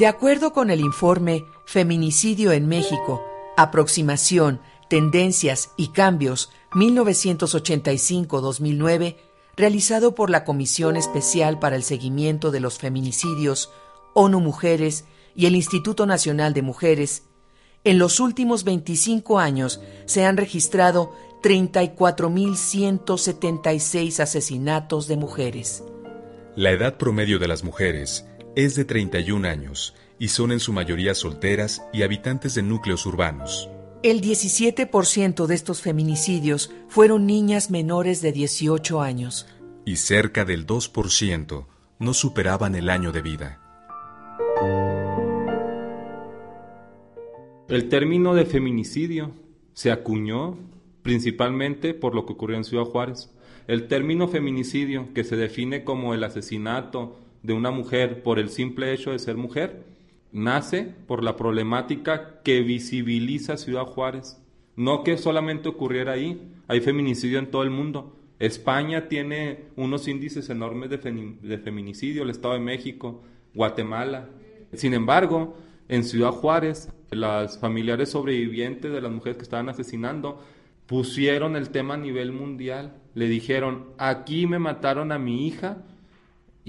De 0.00 0.06
acuerdo 0.06 0.52
con 0.54 0.70
el 0.70 0.80
informe 0.80 1.44
Feminicidio 1.66 2.52
en 2.52 2.66
México, 2.66 3.22
aproximación, 3.58 4.62
tendencias 4.88 5.72
y 5.76 5.88
cambios 5.88 6.50
1985-2009, 6.70 9.16
realizado 9.58 10.14
por 10.14 10.30
la 10.30 10.44
Comisión 10.44 10.96
Especial 10.96 11.58
para 11.58 11.76
el 11.76 11.82
Seguimiento 11.82 12.50
de 12.50 12.60
los 12.60 12.78
Feminicidios, 12.78 13.70
ONU 14.14 14.40
Mujeres 14.40 15.04
y 15.36 15.44
el 15.44 15.54
Instituto 15.54 16.06
Nacional 16.06 16.54
de 16.54 16.62
Mujeres, 16.62 17.24
en 17.84 17.98
los 17.98 18.20
últimos 18.20 18.64
25 18.64 19.38
años 19.38 19.82
se 20.06 20.24
han 20.24 20.38
registrado 20.38 21.14
34.176 21.42 24.18
asesinatos 24.18 25.08
de 25.08 25.18
mujeres. 25.18 25.84
La 26.56 26.70
edad 26.70 26.96
promedio 26.96 27.38
de 27.38 27.48
las 27.48 27.64
mujeres 27.64 28.24
es 28.56 28.74
de 28.74 28.84
31 28.84 29.46
años 29.48 29.94
y 30.18 30.28
son 30.28 30.52
en 30.52 30.60
su 30.60 30.72
mayoría 30.72 31.14
solteras 31.14 31.82
y 31.92 32.02
habitantes 32.02 32.54
de 32.54 32.62
núcleos 32.62 33.06
urbanos. 33.06 33.68
El 34.02 34.20
17% 34.20 35.46
de 35.46 35.54
estos 35.54 35.82
feminicidios 35.82 36.72
fueron 36.88 37.26
niñas 37.26 37.70
menores 37.70 38.22
de 38.22 38.32
18 38.32 39.00
años. 39.02 39.46
Y 39.84 39.96
cerca 39.96 40.44
del 40.44 40.66
2% 40.66 41.66
no 41.98 42.14
superaban 42.14 42.74
el 42.74 42.88
año 42.90 43.12
de 43.12 43.22
vida. 43.22 43.60
El 47.68 47.88
término 47.88 48.34
de 48.34 48.46
feminicidio 48.46 49.32
se 49.74 49.92
acuñó 49.92 50.58
principalmente 51.02 51.94
por 51.94 52.14
lo 52.14 52.26
que 52.26 52.32
ocurrió 52.32 52.56
en 52.56 52.64
Ciudad 52.64 52.84
Juárez. 52.84 53.30
El 53.68 53.86
término 53.86 54.28
feminicidio, 54.28 55.14
que 55.14 55.24
se 55.24 55.36
define 55.36 55.84
como 55.84 56.14
el 56.14 56.24
asesinato 56.24 57.16
de 57.42 57.52
una 57.52 57.70
mujer 57.70 58.22
por 58.22 58.38
el 58.38 58.50
simple 58.50 58.92
hecho 58.92 59.12
de 59.12 59.18
ser 59.18 59.36
mujer, 59.36 59.84
nace 60.32 60.94
por 61.06 61.24
la 61.24 61.36
problemática 61.36 62.40
que 62.42 62.60
visibiliza 62.60 63.56
Ciudad 63.56 63.84
Juárez. 63.84 64.40
No 64.76 65.02
que 65.04 65.16
solamente 65.18 65.68
ocurriera 65.68 66.12
ahí, 66.12 66.40
hay 66.68 66.80
feminicidio 66.80 67.38
en 67.38 67.50
todo 67.50 67.62
el 67.62 67.70
mundo, 67.70 68.16
España 68.40 69.06
tiene 69.06 69.66
unos 69.76 70.08
índices 70.08 70.48
enormes 70.48 70.88
de, 70.88 71.58
feminicidio, 71.58 72.22
el 72.22 72.30
Estado 72.30 72.54
de 72.54 72.60
México, 72.60 73.22
Guatemala. 73.54 74.30
Sin 74.72 74.94
embargo, 74.94 75.58
en 75.88 76.04
Ciudad 76.04 76.30
Juárez, 76.30 76.90
las 77.10 77.58
familiares 77.58 78.08
sobrevivientes 78.08 78.90
de 78.90 79.00
las 79.02 79.12
mujeres 79.12 79.36
que 79.36 79.42
estaban 79.42 79.68
asesinando 79.68 80.42
pusieron 80.86 81.54
el 81.54 81.68
tema 81.68 81.94
a 81.94 81.98
nivel 81.98 82.32
mundial. 82.32 82.96
Le 83.14 83.28
dijeron, 83.28 83.90
aquí 83.98 84.46
me 84.46 84.58
mataron 84.58 85.12
a 85.12 85.18
mi 85.18 85.46
hija 85.46 85.84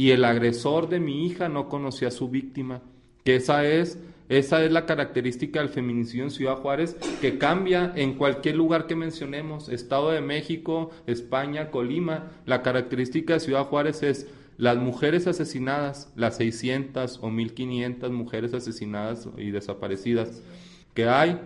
y 0.02 0.10
el 0.10 0.26
agresor 0.26 0.90
de 0.90 1.00
mi 1.00 1.28
hija 1.28 1.48
no 1.48 1.70
conocía 1.70 2.08
a 2.08 2.12
su 2.12 2.28
víctima. 2.28 2.82
Que 3.24 3.36
esa 3.36 3.68
es 3.68 4.00
esa 4.30 4.66
es 4.66 4.72
la 4.72 4.88
característica 4.88 5.60
del 5.60 5.70
feminicidio 5.70 6.24
en 6.24 6.32
Ciudad 6.32 6.56
Juárez 6.56 6.96
que 7.22 7.38
cambia 7.38 7.94
en 7.96 8.16
cualquier 8.16 8.56
lugar 8.56 8.88
que 8.88 8.96
mencionemos, 8.96 9.70
Estado 9.70 10.10
de 10.10 10.22
México, 10.22 10.90
España, 11.06 11.70
Colima. 11.70 12.32
La 12.48 12.64
característica 12.64 13.36
de 13.36 13.42
Ciudad 13.42 13.66
Juárez 13.66 14.02
es 14.02 14.26
las 14.58 14.78
mujeres 14.78 15.28
asesinadas, 15.28 16.12
las 16.16 16.38
600 16.38 17.20
o 17.22 17.30
1500 17.30 18.10
mujeres 18.12 18.56
asesinadas 18.56 19.30
y 19.38 19.52
desaparecidas 19.52 20.42
que 20.96 21.10
hay, 21.10 21.40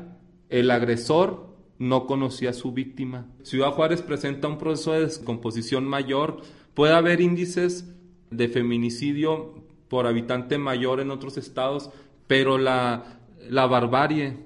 el 0.48 0.72
agresor 0.72 1.58
no 1.78 2.08
conocía 2.08 2.52
a 2.52 2.54
su 2.54 2.72
víctima. 2.72 3.26
Ciudad 3.44 3.72
Juárez 3.72 4.02
presenta 4.02 4.48
un 4.48 4.58
proceso 4.58 4.94
de 4.94 5.02
descomposición 5.02 5.84
mayor. 5.84 6.38
Puede 6.74 6.94
haber 6.94 7.20
índices 7.20 7.92
de 8.32 8.48
feminicidio 8.48 9.54
por 9.88 10.08
habitante 10.08 10.58
mayor 10.58 11.00
en 11.00 11.12
otros 11.12 11.38
estados, 11.38 11.90
pero 12.28 12.58
la, 12.58 13.20
la 13.50 13.68
barbarie, 13.68 14.38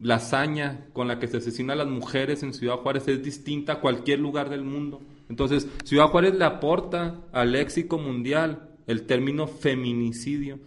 la 0.00 0.16
hazaña 0.16 0.86
con 0.92 1.08
la 1.08 1.18
que 1.18 1.28
se 1.28 1.38
asesina 1.38 1.74
a 1.74 1.76
las 1.76 1.88
mujeres 1.88 2.42
en 2.42 2.54
Ciudad 2.54 2.76
Juárez 2.76 3.08
es 3.08 3.22
distinta 3.22 3.74
a 3.74 3.80
cualquier 3.80 4.20
lugar 4.20 4.48
del 4.48 4.64
mundo. 4.64 5.00
Entonces, 5.28 5.68
Ciudad 5.84 6.08
Juárez 6.08 6.34
le 6.34 6.44
aporta 6.44 7.20
al 7.32 7.52
léxico 7.52 7.98
mundial 7.98 8.70
el 8.86 9.02
término 9.02 9.46
feminicidio. 9.46 10.58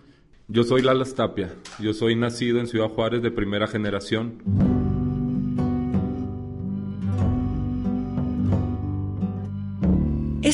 Yo 0.48 0.64
soy 0.64 0.82
Lala 0.82 1.06
Tapia, 1.06 1.56
yo 1.80 1.94
soy 1.94 2.16
nacido 2.16 2.60
en 2.60 2.68
Ciudad 2.68 2.90
Juárez 2.90 3.22
de 3.22 3.32
primera 3.32 3.68
generación. 3.68 4.71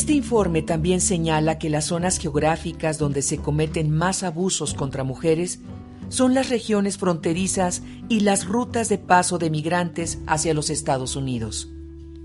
Este 0.07 0.15
informe 0.15 0.61
también 0.61 1.01
señala 1.01 1.59
que 1.59 1.69
las 1.69 1.87
zonas 1.87 2.17
geográficas 2.17 2.97
donde 2.97 3.21
se 3.21 3.39
cometen 3.39 3.91
más 3.91 4.23
abusos 4.23 4.73
contra 4.73 5.03
mujeres 5.03 5.59
son 6.07 6.33
las 6.33 6.47
regiones 6.47 6.97
fronterizas 6.97 7.83
y 8.07 8.21
las 8.21 8.47
rutas 8.47 8.87
de 8.87 8.99
paso 8.99 9.37
de 9.37 9.49
migrantes 9.49 10.19
hacia 10.25 10.53
los 10.53 10.69
Estados 10.69 11.17
Unidos. 11.17 11.73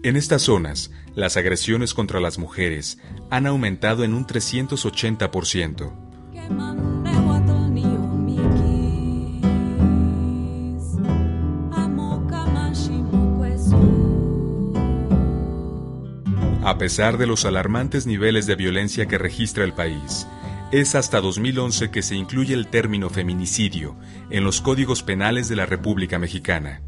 En 0.05 0.15
estas 0.15 0.43
zonas, 0.43 0.93
las 1.17 1.37
agresiones 1.37 1.93
contra 1.93 2.21
las 2.21 2.39
mujeres 2.39 2.99
han 3.31 3.49
aumentado 3.49 4.05
en 4.05 4.15
un 4.15 4.29
380%. 4.29 6.12
A 16.73 16.79
pesar 16.79 17.19
de 17.19 17.27
los 17.27 17.45
alarmantes 17.45 18.07
niveles 18.07 18.47
de 18.47 18.57
violencia 18.57 19.05
que 19.05 19.19
registra 19.19 19.63
el 19.63 19.75
país, 19.75 20.27
es 20.71 20.95
hasta 20.95 21.21
2011 21.21 21.91
que 21.91 22.01
se 22.01 22.15
incluye 22.15 22.55
el 22.55 22.69
término 22.69 23.11
feminicidio 23.11 23.95
en 24.31 24.43
los 24.43 24.63
códigos 24.63 25.03
penales 25.03 25.51
de 25.51 25.57
la 25.57 25.67
República 25.67 26.19
Mexicana. 26.19 26.81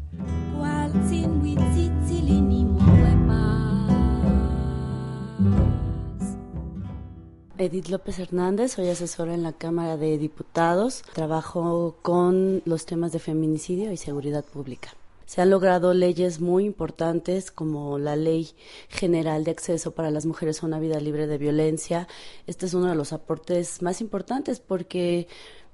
Edith 7.59 7.89
López 7.89 8.17
Hernández, 8.17 8.71
soy 8.71 8.89
asesora 8.89 9.35
en 9.35 9.43
la 9.43 9.53
Cámara 9.53 9.97
de 9.97 10.17
Diputados. 10.17 11.03
Trabajo 11.13 11.99
con 12.01 12.63
los 12.65 12.87
temas 12.87 13.11
de 13.11 13.19
feminicidio 13.19 13.91
y 13.91 13.97
seguridad 13.97 14.43
pública. 14.43 14.95
Se 15.25 15.41
han 15.41 15.49
logrado 15.49 15.93
leyes 15.93 16.39
muy 16.39 16.65
importantes 16.65 17.51
como 17.51 17.97
la 17.97 18.15
Ley 18.15 18.51
General 18.89 19.43
de 19.43 19.51
Acceso 19.51 19.95
para 19.95 20.11
las 20.11 20.25
Mujeres 20.25 20.61
a 20.61 20.67
una 20.67 20.79
Vida 20.79 20.99
Libre 20.99 21.25
de 21.25 21.37
Violencia. 21.37 22.07
Este 22.45 22.67
es 22.67 22.73
uno 22.75 22.89
de 22.89 22.95
los 22.95 23.11
aportes 23.11 23.81
más 23.81 24.01
importantes 24.01 24.59
porque 24.59 25.27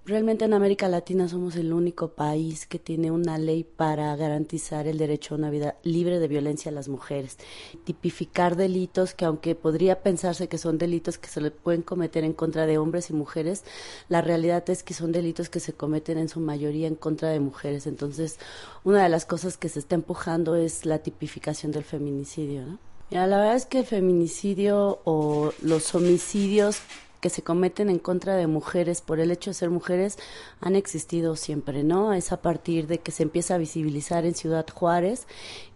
Realmente 0.04 0.46
en 0.46 0.56
América 0.56 0.90
Latina 0.90 1.28
somos 1.28 1.56
el 1.56 1.72
único 1.72 2.14
país 2.14 2.66
que 2.66 2.80
tiene 2.80 3.12
una 3.12 3.38
ley 3.38 3.64
para 3.64 4.16
garantizar 4.16 4.88
el 4.88 4.98
derecho 4.98 5.36
a 5.36 5.38
una 5.38 5.52
vida 5.52 5.76
libre 5.84 6.18
de 6.18 6.28
violencia 6.28 6.72
a 6.72 6.74
las 6.74 6.88
mujeres. 6.88 7.38
Tipificar 7.84 8.56
delitos 8.56 9.14
que 9.14 9.26
aunque 9.26 9.54
podría 9.54 10.02
pensarse 10.02 10.48
que 10.48 10.58
son 10.58 10.80
delitos 10.80 11.20
que 11.20 11.28
se 11.28 11.40
le 11.40 11.52
pueden 11.52 11.84
cometer 11.84 12.24
en 12.24 12.34
contra 12.34 12.66
de 12.66 12.80
hombres 12.80 13.12
y 13.12 13.14
mujeres, 13.14 13.64
la 14.10 14.22
realidad 14.22 14.68
es 14.72 14.82
que 14.82 14.96
son 14.96 15.12
delitos 15.12 15.50
que 15.50 15.60
se 15.60 15.74
cometen 15.74 16.18
en 16.18 16.30
su 16.30 16.40
mayoría 16.40 16.88
en 16.88 16.96
contra 16.96 17.30
de 17.30 17.40
mujeres. 17.40 17.86
Entonces, 17.86 18.40
una 18.84 19.04
de 19.04 19.10
las 19.10 19.28
cosas 19.28 19.56
que 19.56 19.70
se 19.70 19.78
está 19.78 19.94
empujando 19.94 20.56
es 20.56 20.84
la 20.88 20.98
tipificación 20.98 21.72
del 21.72 21.84
feminicidio, 21.84 22.66
¿no? 22.66 22.80
la 23.12 23.28
verdad 23.28 23.56
es 23.56 23.66
que 23.66 23.80
el 23.80 23.86
feminicidio 23.86 25.02
o 25.04 25.52
los 25.62 25.94
homicidios 25.94 26.78
que 27.22 27.30
se 27.30 27.44
cometen 27.44 27.90
en 27.90 28.00
contra 28.00 28.36
de 28.36 28.48
mujeres 28.48 29.02
por 29.02 29.20
el 29.20 29.32
hecho 29.32 29.52
de 29.52 29.54
ser 29.54 29.70
mujeres 29.70 30.18
han 30.60 30.76
existido 30.76 31.36
siempre, 31.36 31.84
¿no? 31.84 32.14
Es 32.14 32.32
a 32.32 32.42
partir 32.42 32.88
de 32.88 32.98
que 32.98 33.12
se 33.12 33.24
empieza 33.24 33.56
a 33.56 33.60
visibilizar 33.60 34.26
en 34.26 34.36
Ciudad 34.36 34.66
Juárez 34.74 35.28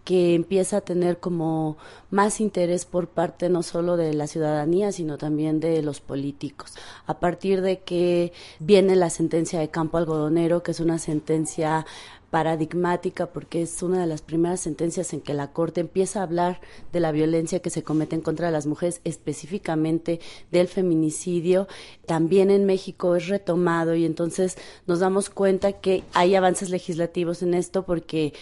que 0.05 0.35
empieza 0.35 0.77
a 0.77 0.81
tener 0.81 1.19
como 1.19 1.77
más 2.11 2.39
interés 2.39 2.85
por 2.85 3.07
parte 3.07 3.49
no 3.49 3.63
solo 3.63 3.97
de 3.97 4.13
la 4.13 4.27
ciudadanía, 4.27 4.91
sino 4.91 5.17
también 5.17 5.59
de 5.59 5.81
los 5.81 5.99
políticos. 5.99 6.73
A 7.07 7.19
partir 7.19 7.61
de 7.61 7.79
que 7.79 8.31
viene 8.59 8.95
la 8.95 9.09
sentencia 9.09 9.59
de 9.59 9.69
Campo 9.69 9.97
Algodonero, 9.97 10.61
que 10.61 10.71
es 10.71 10.79
una 10.79 10.99
sentencia 10.99 11.87
paradigmática 12.35 13.27
porque 13.27 13.61
es 13.61 13.81
una 13.81 14.01
de 14.01 14.07
las 14.07 14.21
primeras 14.21 14.59
sentencias 14.59 15.13
en 15.13 15.21
que 15.21 15.33
la 15.33 15.53
Corte 15.53 15.79
empieza 15.79 16.19
a 16.19 16.23
hablar 16.23 16.59
de 16.91 16.99
la 16.99 17.13
violencia 17.13 17.61
que 17.61 17.69
se 17.69 17.81
comete 17.81 18.13
en 18.13 18.21
contra 18.21 18.47
de 18.47 18.51
las 18.51 18.65
mujeres, 18.65 18.99
específicamente 19.05 20.19
del 20.51 20.67
feminicidio. 20.67 21.69
También 22.05 22.51
en 22.51 22.65
México 22.65 23.15
es 23.15 23.29
retomado 23.29 23.95
y 23.95 24.03
entonces 24.03 24.57
nos 24.85 24.99
damos 24.99 25.29
cuenta 25.29 25.79
que 25.79 26.03
hay 26.13 26.35
avances 26.35 26.69
legislativos 26.71 27.41
en 27.41 27.53
esto 27.53 27.85
porque 27.85 28.33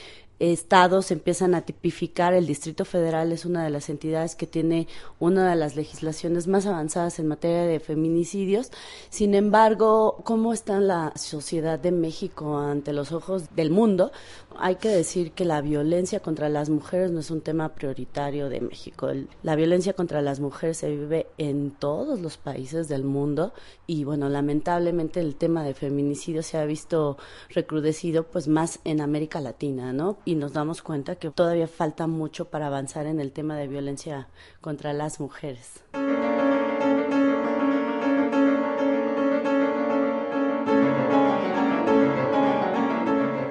estados 0.51 1.11
empiezan 1.11 1.55
a 1.55 1.61
tipificar. 1.61 2.33
El 2.33 2.47
Distrito 2.47 2.83
Federal 2.83 3.31
es 3.31 3.45
una 3.45 3.63
de 3.63 3.69
las 3.69 3.89
entidades 3.89 4.35
que 4.35 4.47
tiene 4.47 4.87
una 5.19 5.49
de 5.49 5.55
las 5.55 5.75
legislaciones 5.75 6.47
más 6.47 6.65
avanzadas 6.65 7.19
en 7.19 7.27
materia 7.27 7.63
de 7.63 7.79
feminicidios. 7.79 8.71
Sin 9.09 9.35
embargo, 9.35 10.21
¿cómo 10.23 10.51
está 10.51 10.79
la 10.79 11.13
sociedad 11.15 11.79
de 11.79 11.91
México 11.91 12.57
ante 12.57 12.91
los 12.91 13.11
ojos 13.11 13.55
del 13.55 13.71
mundo? 13.71 14.11
Hay 14.57 14.75
que 14.75 14.89
decir 14.89 15.31
que 15.31 15.45
la 15.45 15.61
violencia 15.61 16.19
contra 16.19 16.49
las 16.49 16.69
mujeres 16.69 17.11
no 17.11 17.21
es 17.21 17.31
un 17.31 17.41
tema 17.41 17.73
prioritario 17.73 18.49
de 18.49 18.61
México. 18.61 19.09
la 19.43 19.55
violencia 19.55 19.93
contra 19.93 20.21
las 20.21 20.39
mujeres 20.39 20.77
se 20.77 20.89
vive 20.89 21.27
en 21.37 21.71
todos 21.71 22.19
los 22.19 22.37
países 22.37 22.87
del 22.87 23.03
mundo 23.03 23.53
y 23.87 24.03
bueno, 24.03 24.29
lamentablemente 24.29 25.19
el 25.19 25.35
tema 25.35 25.63
de 25.63 25.73
feminicidio 25.73 26.43
se 26.43 26.57
ha 26.57 26.65
visto 26.65 27.17
recrudecido 27.49 28.23
pues 28.23 28.47
más 28.47 28.79
en 28.83 29.01
América 29.01 29.41
Latina, 29.41 29.93
¿no? 29.93 30.17
Nos 30.35 30.53
damos 30.53 30.81
cuenta 30.81 31.15
que 31.15 31.29
todavía 31.29 31.67
falta 31.67 32.07
mucho 32.07 32.45
para 32.45 32.67
avanzar 32.67 33.05
en 33.05 33.19
el 33.19 33.31
tema 33.31 33.55
de 33.57 33.67
violencia 33.67 34.27
contra 34.61 34.93
las 34.93 35.19
mujeres. 35.19 35.83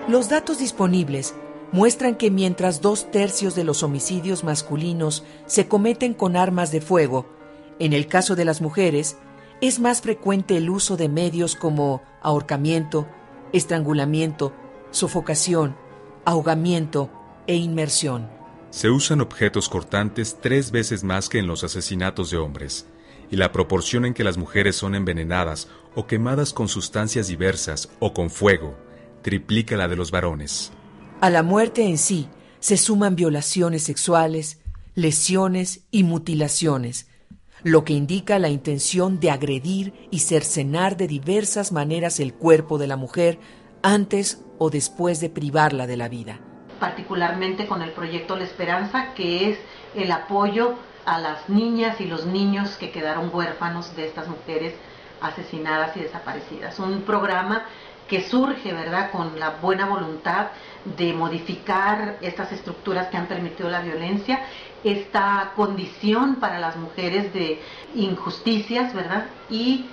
Los 0.09 0.29
datos 0.29 0.59
disponibles 0.59 1.35
muestran 1.73 2.17
que 2.17 2.31
mientras 2.31 2.83
dos 2.83 3.11
tercios 3.11 3.55
de 3.55 3.65
los 3.65 3.83
homicidios 3.83 4.45
masculinos 4.45 5.25
se 5.47 5.69
cometen 5.69 6.13
con 6.13 6.37
armas 6.37 6.71
de 6.71 6.83
fuego, 6.83 7.27
en 7.79 7.95
el 7.95 8.07
caso 8.07 8.37
de 8.37 8.45
las 8.45 8.61
mujeres, 8.61 9.17
es 9.63 9.81
más 9.81 10.03
frecuente 10.03 10.57
el 10.57 10.69
uso 10.69 10.97
de 10.97 11.09
medios 11.09 11.57
como 11.57 12.03
ahorcamiento, 12.21 13.07
estrangulamiento, 13.53 14.53
sofocación, 14.91 15.77
ahogamiento 16.25 17.11
e 17.47 17.57
inmersión. 17.57 18.29
Se 18.71 18.91
usan 18.91 19.21
objetos 19.21 19.69
cortantes 19.69 20.39
tres 20.41 20.71
veces 20.71 21.05
más 21.05 21.29
que 21.29 21.39
en 21.39 21.47
los 21.47 21.65
asesinatos 21.65 22.31
de 22.31 22.39
hombres, 22.39 22.87
y 23.31 23.37
la 23.37 23.53
proporción 23.53 24.05
en 24.05 24.15
que 24.15 24.25
las 24.25 24.37
mujeres 24.37 24.77
son 24.77 24.95
envenenadas 24.95 25.69
o 25.95 26.07
quemadas 26.07 26.53
con 26.53 26.69
sustancias 26.69 27.29
diversas 27.29 27.91
o 27.99 28.13
con 28.13 28.31
fuego 28.31 28.77
triplica 29.23 29.77
la 29.77 29.89
de 29.89 29.97
los 29.97 30.11
varones. 30.11 30.73
A 31.21 31.31
la 31.31 31.43
muerte 31.43 31.85
en 31.85 31.97
sí 31.97 32.29
se 32.61 32.77
suman 32.77 33.17
violaciones 33.17 33.85
sexuales, 33.85 34.59
lesiones 34.95 35.81
y 35.91 36.03
mutilaciones, 36.03 37.07
lo 37.63 37.85
que 37.85 37.93
indica 37.93 38.39
la 38.39 38.49
intención 38.49 39.21
de 39.21 39.31
agredir 39.31 39.95
y 40.11 40.19
cercenar 40.19 40.97
de 40.97 41.07
diversas 41.07 41.73
maneras 41.73 42.21
el 42.21 42.35
cuerpo 42.35 42.77
de 42.77 42.89
la 42.89 42.97
mujer 42.97 43.39
antes 43.83 44.43
o 44.59 44.71
después 44.71 45.21
de 45.21 45.31
privarla 45.31 45.87
de 45.87 45.97
la 45.97 46.09
vida. 46.09 46.39
Particularmente 46.79 47.67
con 47.67 47.83
el 47.83 47.91
proyecto 47.91 48.37
La 48.37 48.45
Esperanza, 48.45 49.15
que 49.15 49.51
es 49.51 49.59
el 49.95 50.11
apoyo 50.11 50.75
a 51.05 51.19
las 51.19 51.49
niñas 51.49 52.01
y 52.01 52.07
los 52.07 52.27
niños 52.27 52.77
que 52.79 52.91
quedaron 52.91 53.31
huérfanos 53.33 53.95
de 53.97 54.07
estas 54.07 54.29
mujeres 54.29 54.75
asesinadas 55.21 55.97
y 55.97 56.01
desaparecidas. 56.01 56.79
Un 56.79 57.03
programa 57.03 57.65
que 58.09 58.23
surge, 58.29 58.73
¿verdad?, 58.73 59.11
con 59.11 59.39
la 59.39 59.51
buena 59.51 59.87
voluntad 59.87 60.49
de 60.85 61.13
modificar 61.13 62.19
estas 62.21 62.53
estructuras 62.53 63.09
que 63.09 63.17
han 63.17 63.27
permitido 63.27 63.71
la 63.71 63.81
violencia, 63.81 64.41
esta 64.85 65.53
condición 65.55 66.37
para 66.37 66.59
las 66.59 66.77
mujeres 66.77 67.33
de 67.33 67.63
injusticias, 67.95 68.93
¿verdad? 68.93 69.27
Y 69.49 69.87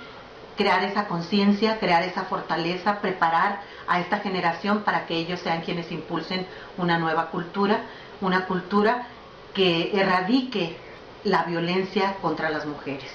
crear 0.60 0.84
esa 0.84 1.08
conciencia, 1.08 1.78
crear 1.78 2.02
esa 2.02 2.24
fortaleza, 2.24 3.00
preparar 3.00 3.62
a 3.88 3.98
esta 3.98 4.18
generación 4.18 4.82
para 4.82 5.06
que 5.06 5.16
ellos 5.16 5.40
sean 5.40 5.62
quienes 5.62 5.90
impulsen 5.90 6.46
una 6.76 6.98
nueva 6.98 7.30
cultura, 7.30 7.80
una 8.20 8.44
cultura 8.44 9.06
que 9.54 9.98
erradique 9.98 10.76
la 11.24 11.44
violencia 11.44 12.16
contra 12.20 12.50
las 12.50 12.66
mujeres. 12.66 13.10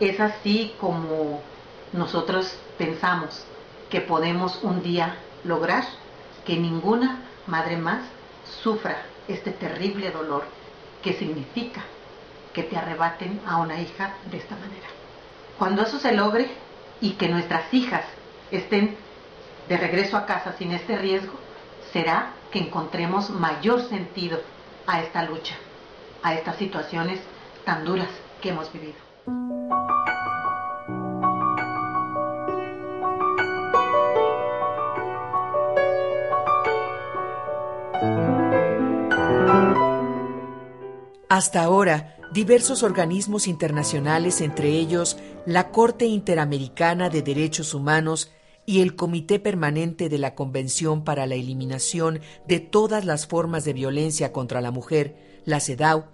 Es 0.00 0.20
así 0.20 0.74
como 0.78 1.40
nosotros 1.94 2.58
pensamos 2.76 3.42
que 3.88 4.02
podemos 4.02 4.62
un 4.62 4.82
día 4.82 5.16
lograr 5.44 5.84
que 6.44 6.58
ninguna 6.58 7.20
madre 7.46 7.78
más 7.78 8.02
sufra 8.62 8.98
este 9.28 9.52
terrible 9.52 10.10
dolor 10.10 10.44
que 11.02 11.14
significa 11.14 11.80
que 12.52 12.64
te 12.64 12.76
arrebaten 12.76 13.40
a 13.46 13.62
una 13.62 13.80
hija 13.80 14.12
de 14.30 14.36
esta 14.36 14.56
manera. 14.56 14.88
Cuando 15.58 15.80
eso 15.80 15.98
se 15.98 16.12
logre 16.12 16.50
y 17.02 17.10
que 17.14 17.28
nuestras 17.28 17.74
hijas 17.74 18.04
estén 18.50 18.96
de 19.68 19.76
regreso 19.76 20.16
a 20.16 20.24
casa 20.24 20.54
sin 20.56 20.72
este 20.72 20.96
riesgo, 20.96 21.34
será 21.92 22.32
que 22.50 22.60
encontremos 22.60 23.28
mayor 23.28 23.82
sentido 23.88 24.40
a 24.86 25.02
esta 25.02 25.24
lucha, 25.24 25.56
a 26.22 26.34
estas 26.34 26.56
situaciones 26.56 27.20
tan 27.64 27.84
duras 27.84 28.08
que 28.40 28.50
hemos 28.50 28.72
vivido. 28.72 28.94
Hasta 41.28 41.62
ahora, 41.62 42.16
diversos 42.32 42.82
organismos 42.82 43.46
internacionales, 43.46 44.40
entre 44.40 44.68
ellos 44.68 45.16
la 45.46 45.70
Corte 45.70 46.06
Interamericana 46.06 47.08
de 47.08 47.22
Derechos 47.22 47.74
Humanos 47.74 48.30
y 48.64 48.80
el 48.80 48.94
Comité 48.94 49.40
Permanente 49.40 50.08
de 50.08 50.18
la 50.18 50.34
Convención 50.34 51.02
para 51.02 51.26
la 51.26 51.34
Eliminación 51.34 52.20
de 52.46 52.60
todas 52.60 53.04
las 53.04 53.26
formas 53.26 53.64
de 53.64 53.72
violencia 53.72 54.32
contra 54.32 54.60
la 54.60 54.70
mujer, 54.70 55.16
la 55.44 55.58
CEDAW, 55.58 56.04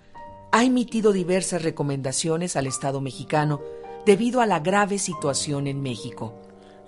ha 0.50 0.64
emitido 0.64 1.12
diversas 1.12 1.62
recomendaciones 1.62 2.56
al 2.56 2.66
Estado 2.66 3.02
mexicano 3.02 3.60
debido 4.06 4.40
a 4.40 4.46
la 4.46 4.60
grave 4.60 4.98
situación 4.98 5.66
en 5.66 5.82
México. 5.82 6.34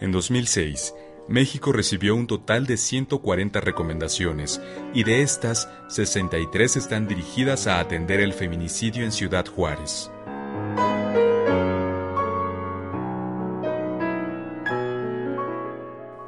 En 0.00 0.12
2006, 0.12 0.94
México 1.29 1.72
recibió 1.72 2.16
un 2.16 2.26
total 2.26 2.66
de 2.66 2.79
140 2.79 3.61
recomendaciones 3.61 4.61
y 4.94 5.05
de 5.05 5.22
estas, 5.22 5.68
63 5.88 6.76
están 6.76 7.07
dirigidas 7.07 7.66
a 7.66 7.79
atender 7.79 8.20
el 8.20 8.33
feminicidio 8.33 9.05
en 9.05 9.12
Ciudad 9.12 9.46
Juárez. 9.46 10.11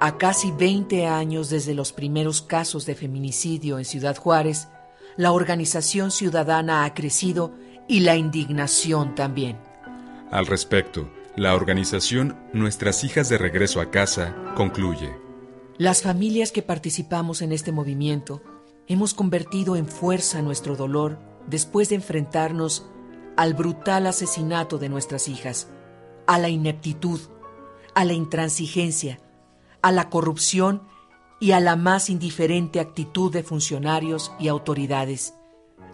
A 0.05 0.19
casi 0.19 0.51
20 0.51 1.07
años 1.07 1.49
desde 1.49 1.75
los 1.75 1.93
primeros 1.93 2.43
casos 2.43 2.87
de 2.87 2.97
feminicidio 2.97 3.79
en 3.79 3.85
Ciudad 3.85 4.17
Juárez, 4.17 4.67
la 5.17 5.31
organización 5.31 6.11
ciudadana 6.11 6.85
ha 6.85 6.93
crecido 6.93 7.55
y 7.87 8.01
la 8.01 8.17
indignación 8.17 9.15
también. 9.15 9.59
Al 10.33 10.47
respecto, 10.47 11.09
la 11.37 11.55
organización 11.55 12.37
Nuestras 12.53 13.05
Hijas 13.05 13.29
de 13.29 13.39
Regreso 13.39 13.81
a 13.81 13.93
Casa 13.93 14.35
concluye. 14.57 15.15
Las 15.79 16.03
familias 16.03 16.51
que 16.51 16.63
participamos 16.63 17.41
en 17.41 17.53
este 17.53 17.71
movimiento 17.71 18.43
hemos 18.89 19.15
convertido 19.15 19.77
en 19.77 19.87
fuerza 19.87 20.43
nuestro 20.43 20.75
dolor 20.75 21.21
después 21.47 21.91
de 21.91 21.95
enfrentarnos 21.95 22.89
al 23.37 23.55
brutal 23.55 24.09
asesinato 24.09 24.79
de 24.79 24.89
nuestras 24.89 25.29
hijas, 25.29 25.69
a 26.27 26.41
la 26.41 26.49
ineptitud, 26.49 27.21
a 27.95 28.05
la 28.05 28.15
intransigencia, 28.15 29.21
a 29.83 29.93
la 29.93 30.09
corrupción 30.09 30.83
y 31.41 31.53
a 31.53 31.61
la 31.61 31.77
más 31.77 32.09
indiferente 32.09 32.81
actitud 32.81 33.33
de 33.33 33.43
funcionarios 33.43 34.33
y 34.39 34.49
autoridades. 34.49 35.35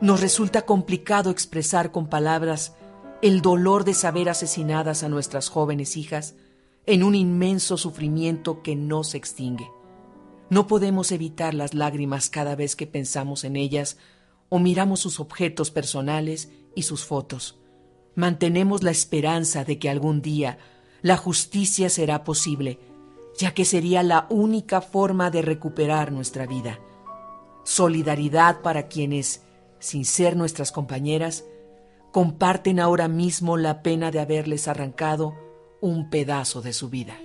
Nos 0.01 0.21
resulta 0.21 0.63
complicado 0.63 1.31
expresar 1.31 1.91
con 1.91 2.09
palabras 2.09 2.75
el 3.23 3.41
dolor 3.41 3.85
de 3.85 3.95
saber 3.95 4.29
asesinadas 4.29 5.03
a 5.03 5.09
nuestras 5.09 5.49
jóvenes 5.49 5.97
hijas 5.97 6.35
en 6.87 7.03
un 7.03 7.15
inmenso 7.15 7.77
sufrimiento 7.77 8.63
que 8.63 8.77
no 8.77 9.05
se 9.05 9.17
extingue. 9.17 9.71
No 10.51 10.67
podemos 10.67 11.13
evitar 11.13 11.53
las 11.53 11.75
lágrimas 11.75 12.31
cada 12.31 12.55
vez 12.55 12.77
que 12.77 12.87
pensamos 12.87 13.45
en 13.45 13.57
ellas 13.57 13.99
o 14.49 14.59
miramos 14.59 15.01
sus 15.01 15.21
objetos 15.21 15.71
personales 15.71 16.51
y 16.75 16.83
sus 16.83 17.05
fotos. 17.05 17.59
Mantenemos 18.15 18.83
la 18.83 18.91
esperanza 18.91 19.65
de 19.65 19.79
que 19.79 19.91
algún 19.91 20.23
día 20.23 20.59
la 21.03 21.17
justicia 21.17 21.91
será 21.91 22.25
posible, 22.25 22.79
ya 23.39 23.55
que 23.55 23.65
sería 23.65 24.03
la 24.03 24.27
única 24.31 24.81
forma 24.81 25.31
de 25.31 25.43
recuperar 25.43 26.11
nuestra 26.11 26.45
vida. 26.45 26.81
Solidaridad 27.63 28.61
para 28.63 28.89
quienes, 28.89 29.43
sin 29.79 30.05
ser 30.05 30.37
nuestras 30.37 30.73
compañeras, 30.73 31.45
comparten 32.13 32.81
ahora 32.81 33.07
mismo 33.07 33.57
la 33.57 33.83
pena 33.83 34.11
de 34.11 34.19
haberles 34.19 34.67
arrancado 34.67 35.35
un 35.81 36.11
pedazo 36.11 36.63
de 36.63 36.73
su 36.73 36.91
vida. 36.91 37.17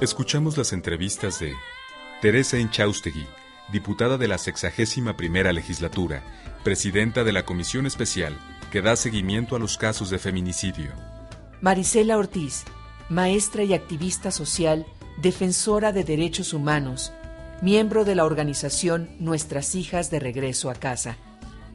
Escuchamos 0.00 0.58
las 0.58 0.72
entrevistas 0.74 1.40
de 1.40 1.54
Teresa 2.20 2.58
Enchaustegui, 2.58 3.26
diputada 3.72 4.18
de 4.18 4.28
la 4.28 4.38
sexagésima 4.38 5.16
primera 5.16 5.52
legislatura, 5.52 6.22
presidenta 6.62 7.24
de 7.24 7.32
la 7.32 7.44
Comisión 7.44 7.86
Especial 7.86 8.38
que 8.70 8.80
da 8.80 8.96
seguimiento 8.96 9.54
a 9.54 9.58
los 9.58 9.76
casos 9.76 10.08
de 10.08 10.18
feminicidio. 10.18 10.92
Marisela 11.60 12.16
Ortiz, 12.16 12.64
maestra 13.08 13.64
y 13.64 13.74
activista 13.74 14.30
social 14.30 14.86
defensora 15.18 15.92
de 15.92 16.04
derechos 16.04 16.54
humanos, 16.54 17.12
miembro 17.60 18.04
de 18.04 18.14
la 18.14 18.24
organización 18.24 19.10
Nuestras 19.20 19.74
Hijas 19.74 20.10
de 20.10 20.20
Regreso 20.20 20.70
a 20.70 20.74
Casa. 20.74 21.18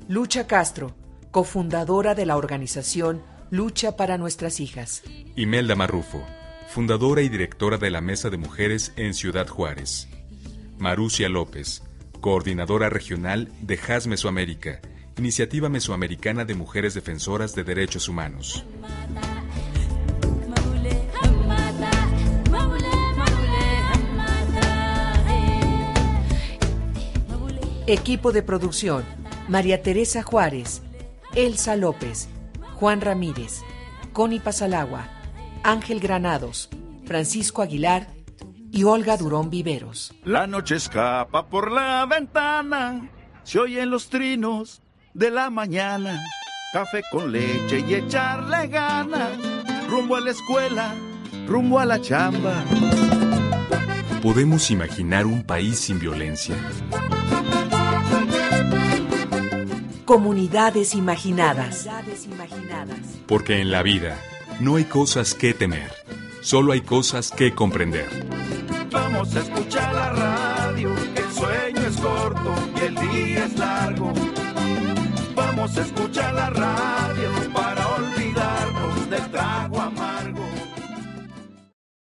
Lucha 0.07 0.47
Castro, 0.47 0.95
cofundadora 1.31 2.15
de 2.15 2.25
la 2.25 2.36
organización 2.36 3.21
Lucha 3.51 3.95
para 3.95 4.17
Nuestras 4.17 4.60
Hijas. 4.60 5.03
Imelda 5.36 5.75
Marrufo, 5.75 6.23
fundadora 6.67 7.21
y 7.21 7.29
directora 7.29 7.77
de 7.77 7.91
la 7.91 8.01
Mesa 8.01 8.29
de 8.29 8.38
Mujeres 8.38 8.91
en 8.97 9.13
Ciudad 9.13 9.47
Juárez. 9.47 10.10
Marucia 10.79 11.29
López, 11.29 11.83
coordinadora 12.21 12.89
regional 12.89 13.49
de 13.62 13.77
JAS 13.77 14.08
Mesoamérica, 14.08 14.82
Iniciativa 15.17 15.69
Mesoamericana 15.69 16.45
de 16.45 16.53
Mujeres 16.53 16.93
Defensoras 16.93 17.56
de 17.56 17.63
Derechos 17.63 18.08
Humanos. 18.08 18.65
Equipo 27.88 28.32
de 28.34 28.43
producción: 28.43 29.06
María 29.47 29.82
Teresa 29.82 30.21
Juárez, 30.21 30.82
Elsa 31.36 31.75
López, 31.75 32.27
Juan 32.75 32.99
Ramírez, 32.99 33.62
Connie 34.12 34.41
Pasalagua, 34.41 35.08
Ángel 35.63 35.99
Granados, 35.99 36.69
Francisco 37.06 37.62
Aguilar 37.62 38.16
y 38.71 38.84
Olga 38.84 39.17
Durón 39.17 39.49
Viveros. 39.49 40.13
La 40.23 40.47
noche 40.47 40.75
escapa 40.75 41.47
por 41.47 41.71
la 41.71 42.06
ventana, 42.06 43.10
se 43.43 43.60
oyen 43.60 43.89
los 43.89 44.10
trinos 44.10 44.82
de 45.13 45.32
la 45.32 45.49
mañana. 45.49 46.21
Café 46.73 47.01
con 47.12 47.32
leche 47.32 47.80
y 47.88 47.95
echarle 47.95 48.67
ganas, 48.67 49.32
rumbo 49.89 50.15
a 50.15 50.21
la 50.21 50.32
escuela, 50.32 50.93
rumbo 51.47 51.80
a 51.80 51.86
la 51.86 52.01
chamba. 52.01 52.63
¿Podemos 54.21 54.69
imaginar 54.71 55.25
un 55.25 55.43
país 55.43 55.80
sin 55.80 55.99
violencia? 55.99 56.56
Comunidades 60.03 60.93
imaginadas. 60.95 61.88
Porque 63.27 63.62
en 63.62 63.71
la 63.71 63.82
vida 63.84 64.17
no 64.60 64.75
hay 64.75 64.86
cosas 64.86 65.34
que 65.34 65.53
temer, 65.53 65.91
solo 66.41 66.73
hay 66.73 66.82
cosas 66.82 67.32
que 67.32 67.53
comprender. 67.53 68.10
Vamos 68.91 69.36
a 69.36 69.39
escuchar 69.39 69.93
la 69.93 70.10
radio, 70.12 70.93
el 71.15 71.32
sueño 71.32 71.82
es 71.88 71.97
corto 71.97 72.56
y 72.76 72.86
el 72.86 72.95
día 72.95 73.45
es 73.45 73.58
largo. 73.60 74.13
Vamos 75.36 75.78
a 75.78 75.82
escuchar 75.82 76.34
la 76.34 76.50
radio 76.50 77.37